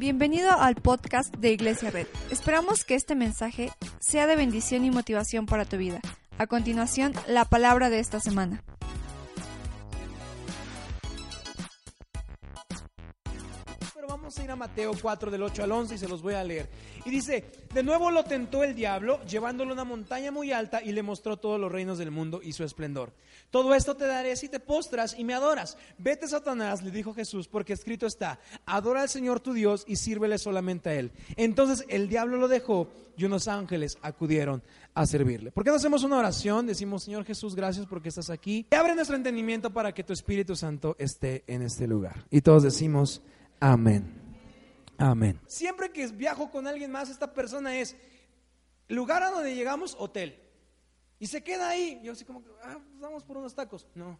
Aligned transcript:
Bienvenido 0.00 0.50
al 0.52 0.76
podcast 0.76 1.36
de 1.36 1.52
Iglesia 1.52 1.90
Red. 1.90 2.06
Esperamos 2.30 2.84
que 2.86 2.94
este 2.94 3.14
mensaje 3.14 3.70
sea 3.98 4.26
de 4.26 4.34
bendición 4.34 4.86
y 4.86 4.90
motivación 4.90 5.44
para 5.44 5.66
tu 5.66 5.76
vida. 5.76 6.00
A 6.38 6.46
continuación, 6.46 7.12
la 7.28 7.44
palabra 7.44 7.90
de 7.90 7.98
esta 7.98 8.18
semana. 8.18 8.64
Mateo 14.80 15.02
4 15.02 15.30
del 15.30 15.42
8 15.42 15.64
al 15.64 15.72
11 15.72 15.94
y 15.94 15.98
se 15.98 16.08
los 16.08 16.22
voy 16.22 16.32
a 16.32 16.42
leer. 16.42 16.66
Y 17.04 17.10
dice, 17.10 17.44
de 17.74 17.82
nuevo 17.82 18.10
lo 18.10 18.24
tentó 18.24 18.64
el 18.64 18.74
diablo, 18.74 19.22
llevándolo 19.24 19.72
a 19.72 19.74
una 19.74 19.84
montaña 19.84 20.30
muy 20.30 20.52
alta 20.52 20.82
y 20.82 20.92
le 20.92 21.02
mostró 21.02 21.36
todos 21.36 21.60
los 21.60 21.70
reinos 21.70 21.98
del 21.98 22.10
mundo 22.10 22.40
y 22.42 22.54
su 22.54 22.64
esplendor. 22.64 23.12
Todo 23.50 23.74
esto 23.74 23.94
te 23.94 24.06
daré 24.06 24.36
si 24.36 24.48
te 24.48 24.58
postras 24.58 25.14
y 25.18 25.24
me 25.24 25.34
adoras. 25.34 25.76
Vete, 25.98 26.26
Satanás, 26.28 26.82
le 26.82 26.90
dijo 26.90 27.12
Jesús, 27.12 27.46
porque 27.46 27.74
escrito 27.74 28.06
está, 28.06 28.40
adora 28.64 29.02
al 29.02 29.10
Señor 29.10 29.40
tu 29.40 29.52
Dios 29.52 29.84
y 29.86 29.96
sírvele 29.96 30.38
solamente 30.38 30.88
a 30.88 30.94
Él. 30.94 31.10
Entonces 31.36 31.84
el 31.90 32.08
diablo 32.08 32.38
lo 32.38 32.48
dejó 32.48 32.88
y 33.18 33.24
unos 33.24 33.48
ángeles 33.48 33.98
acudieron 34.00 34.62
a 34.94 35.04
servirle. 35.04 35.52
¿Por 35.52 35.62
qué 35.62 35.68
no 35.68 35.76
hacemos 35.76 36.04
una 36.04 36.16
oración? 36.16 36.66
Decimos, 36.66 37.04
Señor 37.04 37.26
Jesús, 37.26 37.54
gracias 37.54 37.84
porque 37.84 38.08
estás 38.08 38.30
aquí. 38.30 38.66
Y 38.70 38.74
abre 38.74 38.94
nuestro 38.94 39.16
entendimiento 39.16 39.70
para 39.70 39.92
que 39.92 40.04
tu 40.04 40.14
Espíritu 40.14 40.56
Santo 40.56 40.96
esté 40.98 41.44
en 41.46 41.60
este 41.60 41.86
lugar. 41.86 42.24
Y 42.30 42.40
todos 42.40 42.62
decimos, 42.62 43.20
amén. 43.60 44.29
Amén. 45.00 45.40
Siempre 45.46 45.90
que 45.90 46.06
viajo 46.08 46.50
con 46.50 46.66
alguien 46.66 46.92
más, 46.92 47.08
esta 47.08 47.32
persona 47.32 47.74
es 47.74 47.96
lugar 48.86 49.22
a 49.22 49.30
donde 49.30 49.54
llegamos, 49.54 49.96
hotel. 49.98 50.38
Y 51.18 51.26
se 51.26 51.42
queda 51.42 51.70
ahí. 51.70 52.00
Yo 52.02 52.12
así 52.12 52.24
como, 52.24 52.42
ah, 52.62 52.78
pues 52.78 53.00
vamos 53.00 53.24
por 53.24 53.38
unos 53.38 53.54
tacos. 53.54 53.86
No. 53.94 54.18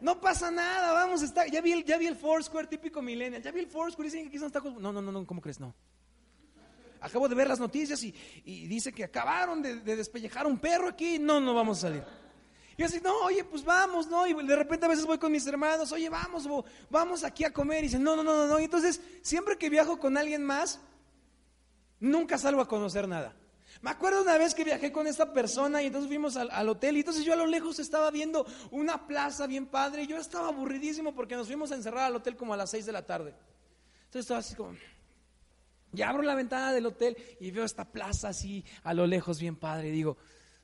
No 0.00 0.20
pasa 0.20 0.50
nada, 0.50 0.92
vamos 0.92 1.22
a 1.22 1.24
estar. 1.24 1.50
Ya 1.50 1.60
vi 1.60 1.72
el, 1.72 1.84
ya 1.84 1.98
vi 1.98 2.06
el 2.06 2.14
Foursquare 2.14 2.68
típico 2.68 3.02
millennial. 3.02 3.42
Ya 3.42 3.50
vi 3.50 3.60
el 3.60 3.66
Foursquare, 3.66 4.08
dicen 4.08 4.22
que 4.22 4.28
aquí 4.28 4.38
son 4.38 4.52
tacos. 4.52 4.74
No, 4.74 4.92
no, 4.92 5.02
no, 5.02 5.10
no, 5.10 5.26
¿cómo 5.26 5.40
crees? 5.40 5.58
No. 5.58 5.74
Acabo 7.00 7.28
de 7.28 7.34
ver 7.34 7.48
las 7.48 7.58
noticias 7.58 8.02
y, 8.04 8.14
y 8.44 8.68
dice 8.68 8.92
que 8.92 9.02
acabaron 9.02 9.60
de, 9.60 9.80
de 9.80 9.96
despellejar 9.96 10.46
un 10.46 10.58
perro 10.58 10.88
aquí. 10.88 11.18
No, 11.18 11.40
no 11.40 11.52
vamos 11.52 11.78
a 11.78 11.80
salir. 11.88 12.04
Y 12.76 12.82
así, 12.82 13.00
no, 13.00 13.14
oye, 13.24 13.44
pues 13.44 13.64
vamos, 13.64 14.08
¿no? 14.08 14.26
Y 14.26 14.34
de 14.34 14.56
repente 14.56 14.86
a 14.86 14.88
veces 14.88 15.06
voy 15.06 15.18
con 15.18 15.30
mis 15.30 15.46
hermanos, 15.46 15.92
oye, 15.92 16.08
vamos, 16.08 16.48
vamos 16.90 17.22
aquí 17.22 17.44
a 17.44 17.52
comer. 17.52 17.80
Y 17.80 17.86
dicen, 17.86 18.02
no, 18.02 18.16
no, 18.16 18.24
no, 18.24 18.34
no, 18.34 18.46
no. 18.46 18.60
Y 18.60 18.64
entonces, 18.64 19.00
siempre 19.22 19.56
que 19.56 19.70
viajo 19.70 19.98
con 19.98 20.16
alguien 20.16 20.44
más, 20.44 20.80
nunca 22.00 22.36
salgo 22.36 22.60
a 22.60 22.68
conocer 22.68 23.06
nada. 23.06 23.34
Me 23.80 23.90
acuerdo 23.90 24.22
una 24.22 24.38
vez 24.38 24.54
que 24.54 24.64
viajé 24.64 24.92
con 24.92 25.06
esta 25.06 25.32
persona 25.32 25.82
y 25.82 25.86
entonces 25.86 26.08
fuimos 26.08 26.36
al, 26.36 26.68
hotel 26.68 26.96
y 26.96 27.00
entonces 27.00 27.24
yo 27.24 27.32
a 27.32 27.36
lo 27.36 27.46
lejos 27.46 27.78
estaba 27.78 28.10
viendo 28.10 28.46
una 28.70 29.06
plaza 29.06 29.46
bien 29.46 29.66
padre 29.66 30.04
y 30.04 30.06
yo 30.06 30.16
estaba 30.16 30.48
aburridísimo 30.48 31.14
porque 31.14 31.36
nos 31.36 31.48
fuimos 31.48 31.70
a 31.72 31.74
encerrar 31.74 32.04
al 32.04 32.16
hotel 32.16 32.36
como 32.36 32.54
a 32.54 32.56
las 32.56 32.70
6 32.70 32.86
de 32.86 32.92
la 32.92 33.04
tarde. 33.04 33.34
Entonces 34.06 34.22
estaba 34.22 34.40
así 34.40 34.54
como... 34.54 34.74
Y 35.92 36.02
abro 36.02 36.22
la 36.22 36.34
ventana 36.34 36.72
del 36.72 36.86
hotel 36.86 37.16
y 37.38 37.50
veo 37.50 37.64
esta 37.64 37.84
plaza 37.84 38.28
así 38.28 38.64
a 38.82 38.94
lo 38.94 39.06
lejos 39.06 39.38
bien 39.38 39.54
padre 39.54 39.88
y 39.88 39.92
digo, 39.92 40.16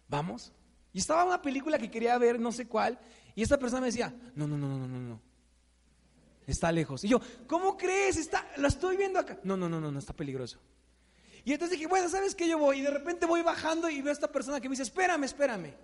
¿vamos? 0.08 0.52
Y 0.92 0.98
estaba 0.98 1.24
una 1.24 1.40
película 1.40 1.78
que 1.78 1.90
quería 1.90 2.16
ver, 2.18 2.40
no 2.40 2.52
sé 2.52 2.66
cuál, 2.66 2.98
y 3.34 3.42
esta 3.42 3.58
persona 3.58 3.80
me 3.80 3.86
decía, 3.86 4.12
no, 4.34 4.46
no, 4.46 4.56
no, 4.56 4.68
no, 4.68 4.86
no, 4.86 5.00
no. 5.00 5.20
Está 6.46 6.72
lejos. 6.72 7.04
Y 7.04 7.08
yo, 7.08 7.20
¿cómo 7.46 7.76
crees? 7.76 8.16
Está, 8.16 8.44
la 8.56 8.68
estoy 8.68 8.96
viendo 8.96 9.20
acá. 9.20 9.38
No, 9.44 9.56
no, 9.56 9.68
no, 9.68 9.80
no, 9.80 9.92
no, 9.92 9.98
está 9.98 10.12
peligroso. 10.12 10.58
Y 11.44 11.52
entonces 11.52 11.78
dije, 11.78 11.88
bueno, 11.88 12.08
¿sabes 12.08 12.34
qué? 12.34 12.48
Yo 12.48 12.58
voy. 12.58 12.80
Y 12.80 12.82
de 12.82 12.90
repente 12.90 13.26
voy 13.26 13.42
bajando 13.42 13.88
y 13.88 14.02
veo 14.02 14.10
a 14.10 14.12
esta 14.12 14.30
persona 14.30 14.60
que 14.60 14.68
me 14.68 14.72
dice, 14.72 14.82
espérame, 14.82 15.24
espérame. 15.24 15.74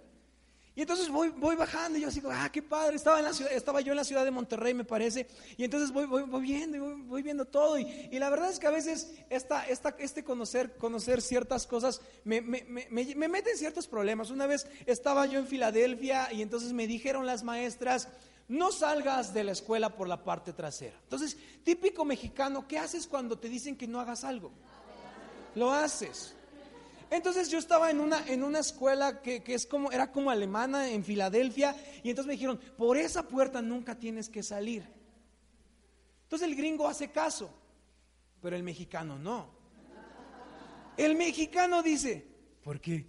Y 0.76 0.82
entonces 0.82 1.08
voy, 1.08 1.30
voy 1.30 1.56
bajando 1.56 1.98
y 1.98 2.02
yo 2.02 2.08
así, 2.08 2.20
ah, 2.30 2.50
qué 2.52 2.62
padre. 2.62 2.96
Estaba, 2.96 3.18
en 3.18 3.24
la 3.24 3.32
ciudad, 3.32 3.50
estaba 3.50 3.80
yo 3.80 3.94
en 3.94 3.96
la 3.96 4.04
ciudad 4.04 4.26
de 4.26 4.30
Monterrey, 4.30 4.74
me 4.74 4.84
parece. 4.84 5.26
Y 5.56 5.64
entonces 5.64 5.90
voy, 5.90 6.04
voy, 6.04 6.24
voy 6.24 6.42
viendo 6.42 6.78
voy, 6.78 7.02
voy 7.02 7.22
viendo 7.22 7.46
todo. 7.46 7.78
Y, 7.78 8.10
y 8.12 8.18
la 8.18 8.28
verdad 8.28 8.50
es 8.50 8.58
que 8.58 8.66
a 8.66 8.70
veces 8.70 9.14
esta, 9.30 9.66
esta, 9.66 9.96
este 9.98 10.22
conocer, 10.22 10.76
conocer 10.76 11.22
ciertas 11.22 11.66
cosas 11.66 12.02
me, 12.24 12.42
me, 12.42 12.62
me, 12.68 12.86
me 12.90 13.28
mete 13.28 13.52
en 13.52 13.56
ciertos 13.56 13.86
problemas. 13.86 14.28
Una 14.28 14.46
vez 14.46 14.66
estaba 14.84 15.24
yo 15.24 15.38
en 15.38 15.46
Filadelfia 15.46 16.30
y 16.30 16.42
entonces 16.42 16.74
me 16.74 16.86
dijeron 16.86 17.24
las 17.24 17.42
maestras, 17.42 18.08
no 18.48 18.70
salgas 18.70 19.32
de 19.32 19.44
la 19.44 19.52
escuela 19.52 19.96
por 19.96 20.08
la 20.08 20.22
parte 20.22 20.52
trasera. 20.52 20.98
Entonces, 21.04 21.38
típico 21.64 22.04
mexicano, 22.04 22.68
¿qué 22.68 22.78
haces 22.78 23.06
cuando 23.06 23.38
te 23.38 23.48
dicen 23.48 23.76
que 23.76 23.88
no 23.88 23.98
hagas 23.98 24.24
algo? 24.24 24.52
Lo 25.54 25.72
haces. 25.72 26.35
Entonces 27.10 27.50
yo 27.50 27.58
estaba 27.58 27.90
en 27.90 28.00
una, 28.00 28.26
en 28.26 28.42
una 28.42 28.58
escuela 28.58 29.22
que, 29.22 29.42
que 29.42 29.54
es 29.54 29.66
como, 29.66 29.92
era 29.92 30.10
como 30.10 30.30
alemana 30.30 30.90
en 30.90 31.04
Filadelfia, 31.04 31.76
y 32.02 32.10
entonces 32.10 32.26
me 32.26 32.34
dijeron, 32.34 32.58
por 32.76 32.96
esa 32.96 33.28
puerta 33.28 33.62
nunca 33.62 33.94
tienes 33.94 34.28
que 34.28 34.42
salir. 34.42 34.84
Entonces 36.24 36.48
el 36.48 36.56
gringo 36.56 36.88
hace 36.88 37.10
caso, 37.12 37.50
pero 38.42 38.56
el 38.56 38.62
mexicano 38.62 39.18
no. 39.18 39.54
El 40.96 41.14
mexicano 41.14 41.82
dice, 41.82 42.26
¿por 42.62 42.80
qué? 42.80 43.06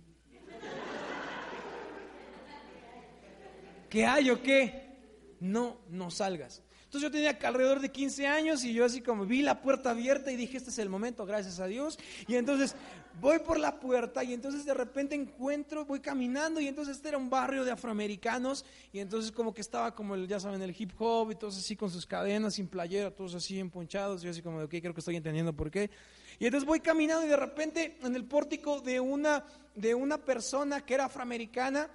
¿Qué 3.90 4.06
hay 4.06 4.30
o 4.30 4.44
qué? 4.44 4.98
No, 5.40 5.78
no 5.90 6.12
salgas. 6.12 6.62
Entonces 6.88 7.02
yo 7.02 7.12
tenía 7.12 7.38
alrededor 7.44 7.82
de 7.82 7.92
15 7.92 8.28
años 8.28 8.64
y 8.64 8.74
yo 8.74 8.86
así 8.86 9.02
como 9.02 9.26
vi 9.26 9.42
la 9.42 9.62
puerta 9.62 9.90
abierta 9.90 10.32
y 10.32 10.38
dije, 10.38 10.56
este 10.56 10.70
es 10.70 10.80
el 10.80 10.88
momento, 10.88 11.26
gracias 11.26 11.60
a 11.60 11.68
Dios. 11.68 12.00
Y 12.30 12.36
entonces 12.36 12.76
voy 13.20 13.40
por 13.40 13.60
la 13.60 13.78
puerta 13.78 14.24
y 14.24 14.34
entonces 14.34 14.64
de 14.64 14.74
repente 14.74 15.14
encuentro, 15.14 15.84
voy 15.84 16.00
caminando 16.00 16.62
y 16.62 16.68
entonces 16.70 16.96
este 16.96 17.10
era 17.10 17.18
un 17.18 17.30
barrio 17.30 17.66
de 17.66 17.72
afroamericanos 17.72 18.64
y 18.94 19.00
entonces 19.00 19.34
como 19.34 19.54
que 19.54 19.60
estaba 19.60 19.94
como, 19.94 20.16
el, 20.16 20.30
ya 20.30 20.40
saben, 20.40 20.62
el 20.62 20.74
hip 20.80 20.94
hop 20.98 21.32
y 21.32 21.36
todos 21.36 21.58
así 21.58 21.76
con 21.76 21.90
sus 21.90 22.06
cadenas, 22.06 22.54
sin 22.54 22.70
playera, 22.70 23.12
todos 23.12 23.36
así 23.36 23.60
emponchados. 23.60 24.22
Y 24.22 24.26
yo 24.28 24.32
así 24.32 24.42
como, 24.42 24.62
ok, 24.62 24.70
creo 24.70 24.94
que 24.94 25.02
estoy 25.02 25.18
entendiendo 25.18 25.52
por 25.52 25.70
qué. 25.70 25.92
Y 26.40 26.46
entonces 26.46 26.66
voy 26.66 26.80
caminando 26.80 27.26
y 27.26 27.30
de 27.30 27.36
repente 27.36 27.98
en 28.02 28.16
el 28.16 28.24
pórtico 28.24 28.80
de 28.80 29.02
una, 29.02 29.44
de 29.76 29.94
una 29.94 30.20
persona 30.20 30.86
que 30.86 30.94
era 30.94 31.06
afroamericana, 31.06 31.90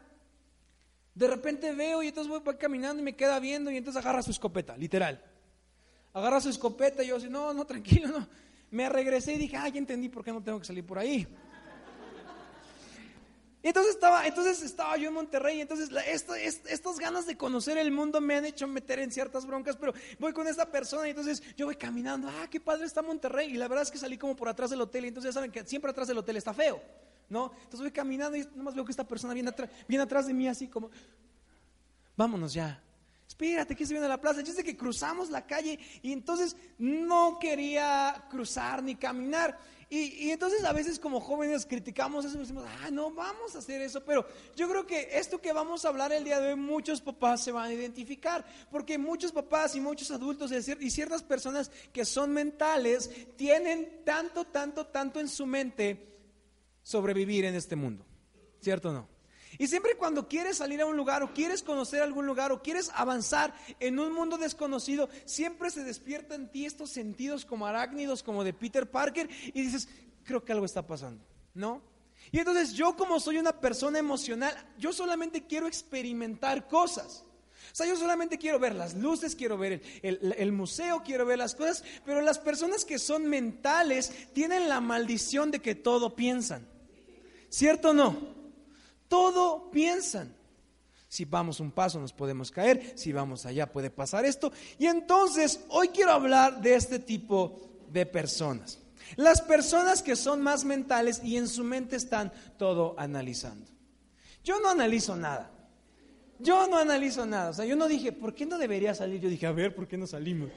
de 1.15 1.27
repente 1.27 1.73
veo 1.75 2.03
y 2.03 2.09
entonces 2.09 2.31
voy, 2.31 2.41
voy 2.41 2.56
caminando 2.56 3.00
y 3.00 3.05
me 3.05 3.15
queda 3.15 3.39
viendo 3.39 3.71
y 3.71 3.77
entonces 3.77 4.03
agarra 4.03 4.23
su 4.23 4.31
escopeta, 4.31 4.77
literal. 4.77 5.23
Agarra 6.15 6.41
su 6.41 6.49
escopeta 6.49 7.03
y 7.03 7.09
yo 7.09 7.17
así, 7.17 7.28
no, 7.28 7.53
no, 7.55 7.65
tranquilo, 7.67 8.09
no. 8.09 8.28
Me 8.71 8.89
regresé 8.89 9.34
y 9.34 9.39
dije, 9.39 9.56
ah, 9.56 9.69
ya 9.69 9.78
entendí 9.78 10.09
por 10.09 10.25
qué 10.25 10.33
no 10.33 10.43
tengo 10.43 10.59
que 10.59 10.65
salir 10.67 10.84
por 10.87 10.99
ahí. 10.99 11.27
Y 13.65 13.69
entonces 13.69 13.95
estaba, 13.95 14.27
entonces 14.27 14.61
estaba 14.62 14.97
yo 14.97 15.06
en 15.09 15.15
Monterrey 15.15 15.59
y 15.59 15.61
entonces 15.61 15.93
la- 15.93 16.03
estas 16.05 16.99
ganas 16.99 17.27
de 17.27 17.37
conocer 17.37 17.78
el 17.78 17.93
mundo 17.93 18.21
me 18.21 18.34
han 18.34 18.45
hecho 18.45 18.67
meter 18.67 18.99
en 18.99 19.12
ciertas 19.12 19.47
broncas, 19.47 19.77
pero 19.77 19.93
voy 20.19 20.33
con 20.33 20.49
esta 20.49 20.69
persona 20.69 21.06
y 21.06 21.11
entonces 21.11 21.41
yo 21.56 21.67
voy 21.67 21.77
caminando, 21.77 22.28
ah, 22.28 22.49
qué 22.51 22.59
padre 22.59 22.87
está 22.87 23.03
Monterrey. 23.03 23.51
Y 23.51 23.55
la 23.59 23.69
verdad 23.69 23.84
es 23.84 23.93
que 23.93 23.99
salí 23.99 24.19
como 24.19 24.34
por 24.34 24.49
atrás 24.49 24.71
del 24.71 24.81
hotel 24.81 25.05
y 25.05 25.09
entonces 25.09 25.28
ya 25.28 25.34
saben 25.34 25.53
que 25.53 25.65
siempre 25.65 25.93
atrás 25.93 26.09
del 26.09 26.19
hotel 26.19 26.37
está 26.39 26.53
feo, 26.53 26.83
¿no? 27.32 27.50
Entonces 27.54 27.81
voy 27.81 27.91
caminando 27.91 28.37
y 28.37 28.47
nomás 28.54 28.75
veo 28.75 28.84
que 28.84 28.93
esta 28.93 29.09
persona 29.09 29.32
viene 29.32 29.48
atrás, 29.48 29.70
viene 29.88 30.04
atrás 30.04 30.26
de 30.26 30.34
mí 30.34 30.47
así 30.47 30.69
como, 30.69 30.91
vámonos 32.15 32.53
ya. 32.53 32.81
Espérate, 33.26 33.75
que 33.75 33.87
se 33.87 33.94
viene 33.94 34.04
a 34.04 34.10
la 34.10 34.20
plaza. 34.20 34.44
Sé 34.44 34.62
que 34.62 34.76
cruzamos 34.76 35.31
la 35.31 35.47
calle 35.47 35.78
y 36.03 36.12
entonces 36.12 36.54
no 36.76 37.38
quería 37.41 38.26
cruzar 38.28 38.82
ni 38.82 38.97
caminar. 38.97 39.59
Y, 39.88 40.26
y 40.26 40.31
entonces 40.31 40.62
a 40.65 40.72
veces 40.75 40.98
como 40.98 41.19
jóvenes 41.19 41.65
criticamos 41.65 42.26
eso 42.26 42.37
y 42.37 42.41
decimos, 42.41 42.65
ah, 42.82 42.91
no, 42.91 43.10
vamos 43.10 43.54
a 43.54 43.60
hacer 43.60 43.81
eso. 43.81 44.04
Pero 44.04 44.26
yo 44.54 44.69
creo 44.69 44.87
que 44.87 45.09
esto 45.12 45.41
que 45.41 45.54
vamos 45.54 45.84
a 45.84 45.88
hablar 45.88 46.12
el 46.12 46.25
día 46.25 46.41
de 46.41 46.48
hoy, 46.48 46.56
muchos 46.56 47.00
papás 47.00 47.42
se 47.42 47.53
van 47.53 47.71
a 47.71 47.72
identificar. 47.72 48.44
Porque 48.71 48.98
muchos 48.98 49.32
papás 49.32 49.75
y 49.75 49.81
muchos 49.81 50.10
adultos 50.10 50.53
y 50.53 50.91
ciertas 50.91 51.22
personas 51.22 51.71
que 51.91 52.04
son 52.04 52.32
mentales 52.32 53.10
tienen 53.37 54.03
tanto, 54.04 54.44
tanto, 54.44 54.87
tanto 54.88 55.21
en 55.21 55.28
su 55.28 55.47
mente 55.47 56.12
sobrevivir 56.82 57.44
en 57.44 57.54
este 57.54 57.76
mundo. 57.76 58.04
¿Cierto 58.60 58.91
o 58.91 58.93
no? 58.93 59.09
Y 59.59 59.66
siempre 59.66 59.97
cuando 59.97 60.28
quieres 60.28 60.56
salir 60.59 60.81
a 60.81 60.87
un 60.87 60.97
lugar 60.97 61.22
o 61.22 61.34
quieres 61.34 61.62
conocer 61.62 62.00
algún 62.03 62.25
lugar 62.26 62.53
o 62.53 62.62
quieres 62.62 62.91
avanzar 62.94 63.53
en 63.81 63.98
un 63.98 64.12
mundo 64.15 64.38
desconocido, 64.38 65.10
siempre 65.27 65.71
se 65.71 65.84
despiertan 65.84 66.42
en 66.42 66.48
ti 66.51 66.65
estos 66.65 66.91
sentidos 66.91 67.45
como 67.45 67.66
arácnidos, 67.66 68.22
como 68.22 68.45
de 68.45 68.54
Peter 68.54 68.91
Parker, 68.91 69.28
y 69.53 69.60
dices, 69.62 69.89
creo 70.24 70.42
que 70.42 70.53
algo 70.53 70.65
está 70.65 70.86
pasando, 70.86 71.22
¿no? 71.53 71.83
Y 72.30 72.39
entonces 72.39 72.72
yo 72.72 72.97
como 72.97 73.21
soy 73.21 73.36
una 73.36 73.53
persona 73.60 73.98
emocional, 73.98 74.57
yo 74.78 74.92
solamente 74.92 75.45
quiero 75.47 75.66
experimentar 75.66 76.66
cosas. 76.66 77.24
O 77.72 77.74
sea, 77.74 77.86
yo 77.86 77.97
solamente 77.97 78.39
quiero 78.39 78.59
ver 78.59 78.74
las 78.74 78.95
luces, 78.95 79.36
quiero 79.36 79.59
ver 79.59 79.83
el, 80.03 80.18
el- 80.22 80.34
el 80.39 80.53
museo, 80.53 81.03
quiero 81.04 81.27
ver 81.27 81.39
las 81.39 81.54
cosas, 81.54 81.84
pero 82.07 82.22
las 82.22 82.39
personas 82.39 82.84
que 82.86 82.98
son 82.98 83.27
mentales 83.27 84.12
tienen 84.33 84.68
la 84.68 84.80
maldición 84.80 85.51
de 85.51 85.60
que 85.60 85.74
todo 85.74 86.15
piensan. 86.16 86.66
¿Cierto 87.53 87.91
o 87.91 87.93
no? 87.93 88.16
Todo 89.09 89.71
piensan. 89.71 90.34
Si 91.07 91.27
vamos 91.27 91.60
un 91.60 91.71
paso 91.71 92.01
nos 92.01 92.15
podemos 92.15 92.51
caer, 92.51 92.95
si 92.97 93.13
vamos 93.13 93.45
allá 93.45 93.71
puede 93.71 93.91
pasar 93.91 94.25
esto. 94.25 94.51
Y 94.78 94.87
entonces 94.87 95.60
hoy 95.69 95.89
quiero 95.89 96.13
hablar 96.13 96.63
de 96.63 96.75
este 96.75 96.99
tipo 96.99 97.60
de 97.91 98.07
personas. 98.07 98.78
Las 99.16 99.43
personas 99.43 100.03
que 100.03 100.16
son 100.16 100.41
más 100.41 100.65
mentales 100.65 101.21
y 101.22 101.37
en 101.37 101.47
su 101.47 101.63
mente 101.63 101.97
están 101.97 102.33
todo 102.57 102.95
analizando. 102.97 103.71
Yo 104.43 104.59
no 104.59 104.71
analizo 104.71 105.15
nada. 105.15 105.51
Yo 106.39 106.66
no 106.69 106.78
analizo 106.78 107.27
nada. 107.27 107.51
O 107.51 107.53
sea, 107.53 107.66
yo 107.66 107.77
no 107.77 107.87
dije, 107.87 108.13
¿por 108.13 108.34
qué 108.34 108.47
no 108.47 108.57
debería 108.57 108.95
salir? 108.95 109.21
Yo 109.21 109.28
dije, 109.28 109.47
a 109.47 109.53
ver, 109.53 109.75
¿por 109.75 109.87
qué 109.87 109.98
no 109.98 110.07
salimos? 110.07 110.48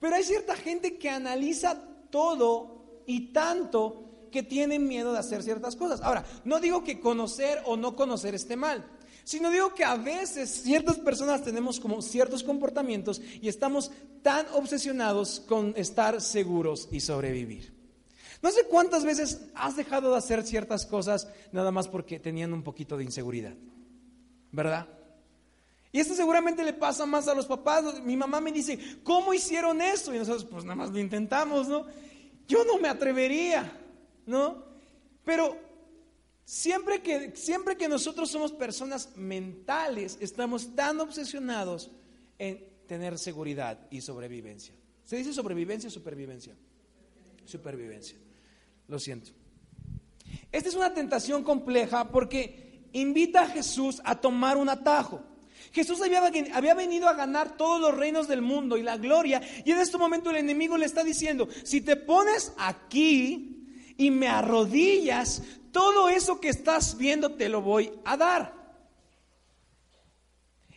Pero 0.00 0.16
hay 0.16 0.24
cierta 0.24 0.56
gente 0.56 0.98
que 0.98 1.10
analiza 1.10 1.80
todo 2.10 3.02
y 3.06 3.32
tanto 3.32 4.06
que 4.36 4.42
tienen 4.42 4.86
miedo 4.86 5.14
de 5.14 5.18
hacer 5.18 5.42
ciertas 5.42 5.76
cosas. 5.76 6.02
Ahora, 6.02 6.22
no 6.44 6.60
digo 6.60 6.84
que 6.84 7.00
conocer 7.00 7.62
o 7.64 7.78
no 7.78 7.96
conocer 7.96 8.34
esté 8.34 8.54
mal, 8.54 8.84
sino 9.24 9.50
digo 9.50 9.72
que 9.72 9.82
a 9.82 9.96
veces 9.96 10.50
ciertas 10.62 10.98
personas 10.98 11.42
tenemos 11.42 11.80
como 11.80 12.02
ciertos 12.02 12.42
comportamientos 12.42 13.22
y 13.40 13.48
estamos 13.48 13.90
tan 14.20 14.44
obsesionados 14.52 15.40
con 15.40 15.72
estar 15.74 16.20
seguros 16.20 16.86
y 16.92 17.00
sobrevivir. 17.00 17.72
No 18.42 18.50
sé 18.50 18.64
cuántas 18.64 19.06
veces 19.06 19.40
has 19.54 19.74
dejado 19.74 20.10
de 20.10 20.18
hacer 20.18 20.42
ciertas 20.44 20.84
cosas 20.84 21.28
nada 21.50 21.70
más 21.70 21.88
porque 21.88 22.20
tenían 22.20 22.52
un 22.52 22.62
poquito 22.62 22.98
de 22.98 23.04
inseguridad, 23.04 23.54
¿verdad? 24.52 24.86
Y 25.92 26.00
esto 26.00 26.14
seguramente 26.14 26.62
le 26.62 26.74
pasa 26.74 27.06
más 27.06 27.26
a 27.26 27.34
los 27.34 27.46
papás. 27.46 28.02
Mi 28.02 28.18
mamá 28.18 28.42
me 28.42 28.52
dice, 28.52 28.78
¿cómo 29.02 29.32
hicieron 29.32 29.80
eso? 29.80 30.14
Y 30.14 30.18
nosotros, 30.18 30.44
pues 30.44 30.62
nada 30.64 30.76
más 30.76 30.90
lo 30.90 30.98
intentamos, 30.98 31.68
¿no? 31.68 31.86
Yo 32.46 32.64
no 32.64 32.78
me 32.78 32.88
atrevería, 32.88 33.72
¿no? 34.26 34.64
Pero 35.24 35.56
siempre 36.44 37.02
que, 37.02 37.34
siempre 37.36 37.76
que 37.76 37.88
nosotros 37.88 38.30
somos 38.30 38.52
personas 38.52 39.10
mentales, 39.16 40.18
estamos 40.20 40.74
tan 40.74 41.00
obsesionados 41.00 41.90
en 42.38 42.64
tener 42.86 43.18
seguridad 43.18 43.86
y 43.90 44.00
sobrevivencia. 44.00 44.74
¿Se 45.04 45.16
dice 45.16 45.32
sobrevivencia 45.32 45.88
o 45.88 45.90
supervivencia? 45.90 46.54
Supervivencia. 47.44 48.16
Lo 48.88 48.98
siento. 48.98 49.30
Esta 50.52 50.68
es 50.68 50.74
una 50.74 50.94
tentación 50.94 51.42
compleja 51.42 52.10
porque 52.10 52.88
invita 52.92 53.42
a 53.42 53.48
Jesús 53.48 54.00
a 54.04 54.20
tomar 54.20 54.56
un 54.56 54.68
atajo. 54.68 55.22
Jesús 55.72 56.00
había, 56.00 56.24
había, 56.54 56.74
venido 56.74 57.08
a 57.08 57.14
ganar 57.14 57.56
todos 57.56 57.80
los 57.80 57.96
reinos 57.96 58.28
del 58.28 58.42
mundo 58.42 58.76
y 58.76 58.82
la 58.82 58.96
gloria. 58.96 59.42
Y 59.64 59.72
en 59.72 59.78
este 59.78 59.98
momento 59.98 60.30
el 60.30 60.36
enemigo 60.36 60.76
le 60.76 60.86
está 60.86 61.02
diciendo, 61.02 61.48
si 61.64 61.80
te 61.80 61.96
pones 61.96 62.52
aquí 62.56 63.55
y 63.96 64.10
me 64.10 64.28
arrodillas, 64.28 65.42
todo 65.72 66.08
eso 66.08 66.40
que 66.40 66.48
estás 66.48 66.96
viendo 66.96 67.34
te 67.34 67.48
lo 67.48 67.62
voy 67.62 67.92
a 68.04 68.16
dar. 68.16 68.56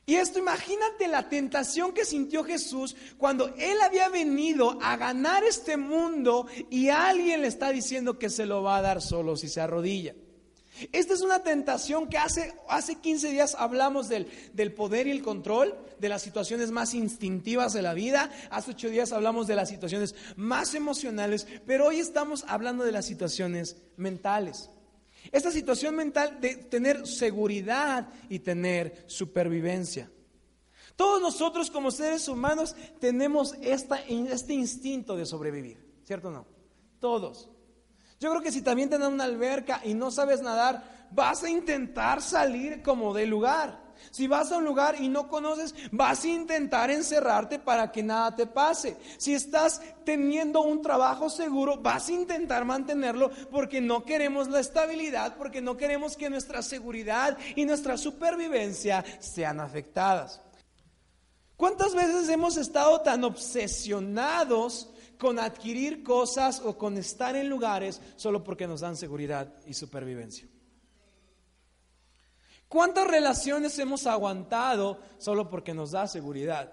Y 0.05 0.15
esto, 0.15 0.39
imagínate 0.39 1.07
la 1.07 1.29
tentación 1.29 1.93
que 1.93 2.03
sintió 2.03 2.43
Jesús 2.43 2.95
cuando 3.19 3.53
él 3.57 3.79
había 3.81 4.09
venido 4.09 4.79
a 4.81 4.97
ganar 4.97 5.43
este 5.43 5.77
mundo 5.77 6.47
y 6.71 6.89
alguien 6.89 7.43
le 7.43 7.47
está 7.47 7.69
diciendo 7.69 8.17
que 8.17 8.31
se 8.31 8.47
lo 8.47 8.63
va 8.63 8.77
a 8.77 8.81
dar 8.81 9.03
solo 9.03 9.37
si 9.37 9.47
se 9.47 9.61
arrodilla. 9.61 10.15
Esta 10.91 11.13
es 11.13 11.21
una 11.21 11.43
tentación 11.43 12.07
que 12.07 12.17
hace, 12.17 12.53
hace 12.67 12.95
15 12.95 13.31
días 13.31 13.55
hablamos 13.57 14.09
del, 14.09 14.27
del, 14.53 14.73
poder 14.73 15.07
y 15.07 15.11
el 15.11 15.21
control, 15.21 15.77
de 15.99 16.09
las 16.09 16.21
situaciones 16.21 16.71
más 16.71 16.93
instintivas 16.93 17.73
de 17.73 17.81
la 17.81 17.93
vida. 17.93 18.31
Hace 18.49 18.71
8 18.71 18.89
días 18.89 19.11
hablamos 19.11 19.47
de 19.47 19.55
las 19.55 19.69
situaciones 19.69 20.15
más 20.35 20.75
emocionales, 20.75 21.47
pero 21.65 21.87
hoy 21.87 21.99
estamos 21.99 22.45
hablando 22.47 22.83
de 22.83 22.91
las 22.91 23.05
situaciones 23.05 23.77
mentales. 23.97 24.69
Esta 25.31 25.51
situación 25.51 25.95
mental 25.95 26.39
de 26.39 26.55
tener 26.55 27.05
seguridad 27.05 28.07
y 28.29 28.39
tener 28.39 29.03
supervivencia. 29.07 30.09
Todos 30.95 31.21
nosotros 31.21 31.69
como 31.71 31.91
seres 31.91 32.27
humanos 32.27 32.75
tenemos 32.99 33.53
esta, 33.61 33.97
este 33.97 34.53
instinto 34.53 35.15
de 35.15 35.25
sobrevivir, 35.25 35.77
¿cierto 36.03 36.29
o 36.29 36.31
no? 36.31 36.45
Todos. 36.99 37.49
Yo 38.19 38.29
creo 38.31 38.41
que 38.41 38.51
si 38.51 38.61
también 38.61 38.89
te 38.89 38.97
dan 38.97 39.13
una 39.13 39.23
alberca 39.23 39.81
y 39.83 39.93
no 39.93 40.11
sabes 40.11 40.41
nadar, 40.41 40.83
vas 41.11 41.43
a 41.43 41.49
intentar 41.49 42.21
salir 42.21 42.81
como 42.81 43.13
del 43.13 43.29
lugar. 43.29 43.89
Si 44.11 44.27
vas 44.27 44.51
a 44.51 44.57
un 44.57 44.65
lugar 44.65 44.95
y 44.99 45.07
no 45.07 45.27
conoces, 45.27 45.75
vas 45.91 46.23
a 46.23 46.27
intentar 46.27 46.89
encerrarte 46.89 47.59
para 47.59 47.91
que 47.91 48.01
nada 48.01 48.35
te 48.35 48.47
pase. 48.47 48.97
Si 49.17 49.33
estás 49.33 49.81
teniendo 50.03 50.61
un 50.61 50.81
trabajo 50.81 51.29
seguro, 51.29 51.77
vas 51.77 52.09
a 52.09 52.13
intentar 52.13 52.65
mantenerlo 52.65 53.29
porque 53.51 53.81
no 53.81 54.03
queremos 54.03 54.47
la 54.47 54.59
estabilidad, 54.59 55.35
porque 55.37 55.61
no 55.61 55.77
queremos 55.77 56.17
que 56.17 56.29
nuestra 56.29 56.61
seguridad 56.61 57.37
y 57.55 57.65
nuestra 57.65 57.97
supervivencia 57.97 59.03
sean 59.19 59.59
afectadas. 59.59 60.41
¿Cuántas 61.55 61.93
veces 61.93 62.29
hemos 62.29 62.57
estado 62.57 63.01
tan 63.01 63.23
obsesionados 63.25 64.89
con 65.19 65.37
adquirir 65.37 66.01
cosas 66.01 66.61
o 66.63 66.77
con 66.77 66.97
estar 66.97 67.35
en 67.35 67.49
lugares 67.49 68.01
solo 68.15 68.43
porque 68.43 68.65
nos 68.65 68.79
dan 68.79 68.95
seguridad 68.95 69.53
y 69.67 69.73
supervivencia. 69.73 70.47
¿Cuántas 72.69 73.05
relaciones 73.05 73.77
hemos 73.79 74.07
aguantado 74.07 75.01
solo 75.17 75.49
porque 75.49 75.73
nos 75.73 75.91
da 75.91 76.07
seguridad? 76.07 76.71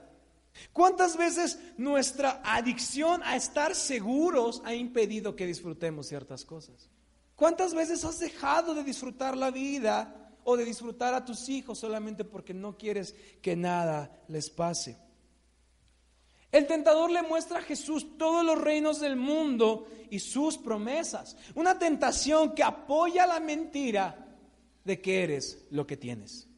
¿Cuántas 0.73 1.17
veces 1.17 1.59
nuestra 1.77 2.41
adicción 2.45 3.21
a 3.25 3.35
estar 3.35 3.75
seguros 3.75 4.63
ha 4.65 4.75
impedido 4.75 5.35
que 5.35 5.47
disfrutemos 5.47 6.07
ciertas 6.07 6.45
cosas? 6.45 6.89
¿Cuántas 7.35 7.75
veces 7.75 8.05
has 8.05 8.19
dejado 8.19 8.75
de 8.75 8.85
disfrutar 8.85 9.37
la 9.37 9.51
vida 9.51 10.33
o 10.45 10.57
de 10.57 10.65
disfrutar 10.65 11.15
a 11.15 11.25
tus 11.25 11.49
hijos 11.49 11.79
solamente 11.79 12.25
porque 12.25 12.55
no 12.55 12.79
quieres 12.79 13.15
que 13.43 13.57
nada 13.57 14.23
les 14.29 14.51
pase? 14.51 14.97
El 16.53 16.67
tentador 16.67 17.11
le 17.11 17.23
muestra 17.23 17.59
a 17.59 17.63
Jesús 17.63 18.17
todos 18.17 18.45
los 18.45 18.61
reinos 18.61 19.01
del 19.01 19.17
mundo 19.17 19.89
y 20.11 20.21
sus 20.21 20.57
promesas. 20.59 21.37
Una 21.55 21.79
tentación 21.79 22.55
que 22.55 22.63
apoya 22.63 23.27
la 23.27 23.41
mentira 23.41 24.27
de 24.85 25.01
que 25.01 25.23
eres 25.25 25.67
lo 25.71 25.87
que 25.87 25.97
tienes. 25.97 26.49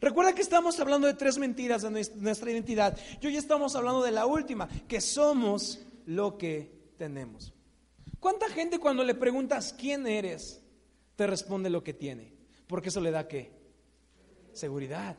Recuerda 0.00 0.34
que 0.34 0.42
estamos 0.42 0.78
hablando 0.78 1.06
de 1.06 1.14
tres 1.14 1.38
mentiras 1.38 1.82
de 1.82 1.90
nuestra 2.16 2.50
identidad 2.50 2.98
y 3.20 3.26
hoy 3.26 3.36
estamos 3.36 3.74
hablando 3.74 4.02
de 4.02 4.12
la 4.12 4.26
última, 4.26 4.68
que 4.86 5.00
somos 5.00 5.80
lo 6.04 6.36
que 6.36 6.70
tenemos. 6.98 7.54
¿Cuánta 8.20 8.48
gente 8.48 8.78
cuando 8.78 9.04
le 9.04 9.14
preguntas 9.14 9.74
quién 9.78 10.06
eres, 10.06 10.60
te 11.16 11.26
responde 11.26 11.70
lo 11.70 11.82
que 11.82 11.94
tiene? 11.94 12.32
Porque 12.66 12.90
eso 12.90 13.00
le 13.00 13.10
da 13.10 13.26
qué? 13.26 13.52
Seguridad. 14.52 15.16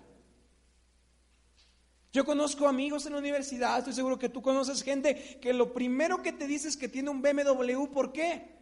Yo 2.17 2.25
conozco 2.25 2.67
amigos 2.67 3.05
en 3.05 3.13
la 3.13 3.19
universidad, 3.19 3.77
estoy 3.77 3.93
seguro 3.93 4.17
que 4.17 4.27
tú 4.27 4.41
conoces 4.41 4.81
gente 4.81 5.37
que 5.39 5.53
lo 5.53 5.71
primero 5.71 6.23
que 6.23 6.33
te 6.33 6.47
dice 6.47 6.67
es 6.67 6.75
que 6.75 6.87
tiene 6.87 7.11
un 7.11 7.21
BMW. 7.21 7.85
¿Por 7.93 8.11
qué? 8.11 8.57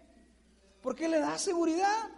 Porque 0.81 1.07
le 1.07 1.19
da 1.19 1.37
seguridad. 1.37 2.09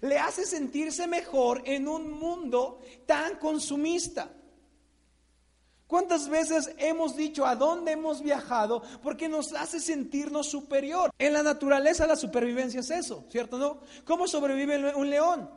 Le 0.00 0.16
hace 0.20 0.46
sentirse 0.46 1.08
mejor 1.08 1.60
en 1.64 1.88
un 1.88 2.12
mundo 2.12 2.82
tan 3.04 3.34
consumista. 3.38 4.30
¿Cuántas 5.88 6.28
veces 6.28 6.72
hemos 6.78 7.16
dicho 7.16 7.44
a 7.46 7.56
dónde 7.56 7.90
hemos 7.90 8.22
viajado? 8.22 8.84
Porque 9.02 9.28
nos 9.28 9.52
hace 9.54 9.80
sentirnos 9.80 10.46
superior. 10.46 11.10
En 11.18 11.32
la 11.32 11.42
naturaleza 11.42 12.06
la 12.06 12.14
supervivencia 12.14 12.78
es 12.78 12.90
eso, 12.90 13.24
¿cierto? 13.28 13.58
¿No? 13.58 13.80
¿Cómo 14.04 14.28
sobrevive 14.28 14.94
un 14.94 15.10
león? 15.10 15.50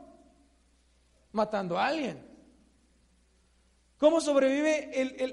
Matando 1.31 1.77
a 1.77 1.85
alguien. 1.85 2.32
¿Cómo 4.03 4.19
sobrevive 4.19 4.91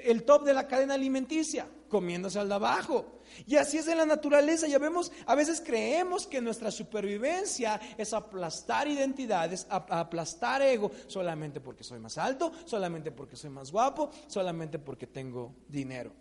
el, 0.08 0.22
top 0.22 0.44
de 0.44 0.54
la 0.54 0.68
cadena 0.68 0.94
alimenticia? 0.94 1.68
Comiéndose 1.88 2.38
al 2.38 2.48
de 2.48 2.54
abajo. 2.54 3.18
Y 3.44 3.56
así 3.56 3.78
es 3.78 3.88
en 3.88 3.98
la 3.98 4.06
naturaleza. 4.06 4.68
Ya 4.68 4.78
vemos, 4.78 5.10
a 5.26 5.34
veces 5.34 5.60
creemos 5.60 6.24
que 6.24 6.40
nuestra 6.40 6.70
supervivencia 6.70 7.80
es 7.98 8.12
aplastar 8.12 8.86
identidades, 8.86 9.66
aplastar 9.68 10.62
ego, 10.62 10.92
solamente 11.08 11.60
porque 11.60 11.82
soy 11.82 11.98
más 11.98 12.16
alto, 12.16 12.52
solamente 12.64 13.10
porque 13.10 13.34
soy 13.34 13.50
más 13.50 13.72
guapo, 13.72 14.12
solamente 14.28 14.78
porque 14.78 15.08
tengo 15.08 15.52
dinero. 15.66 16.12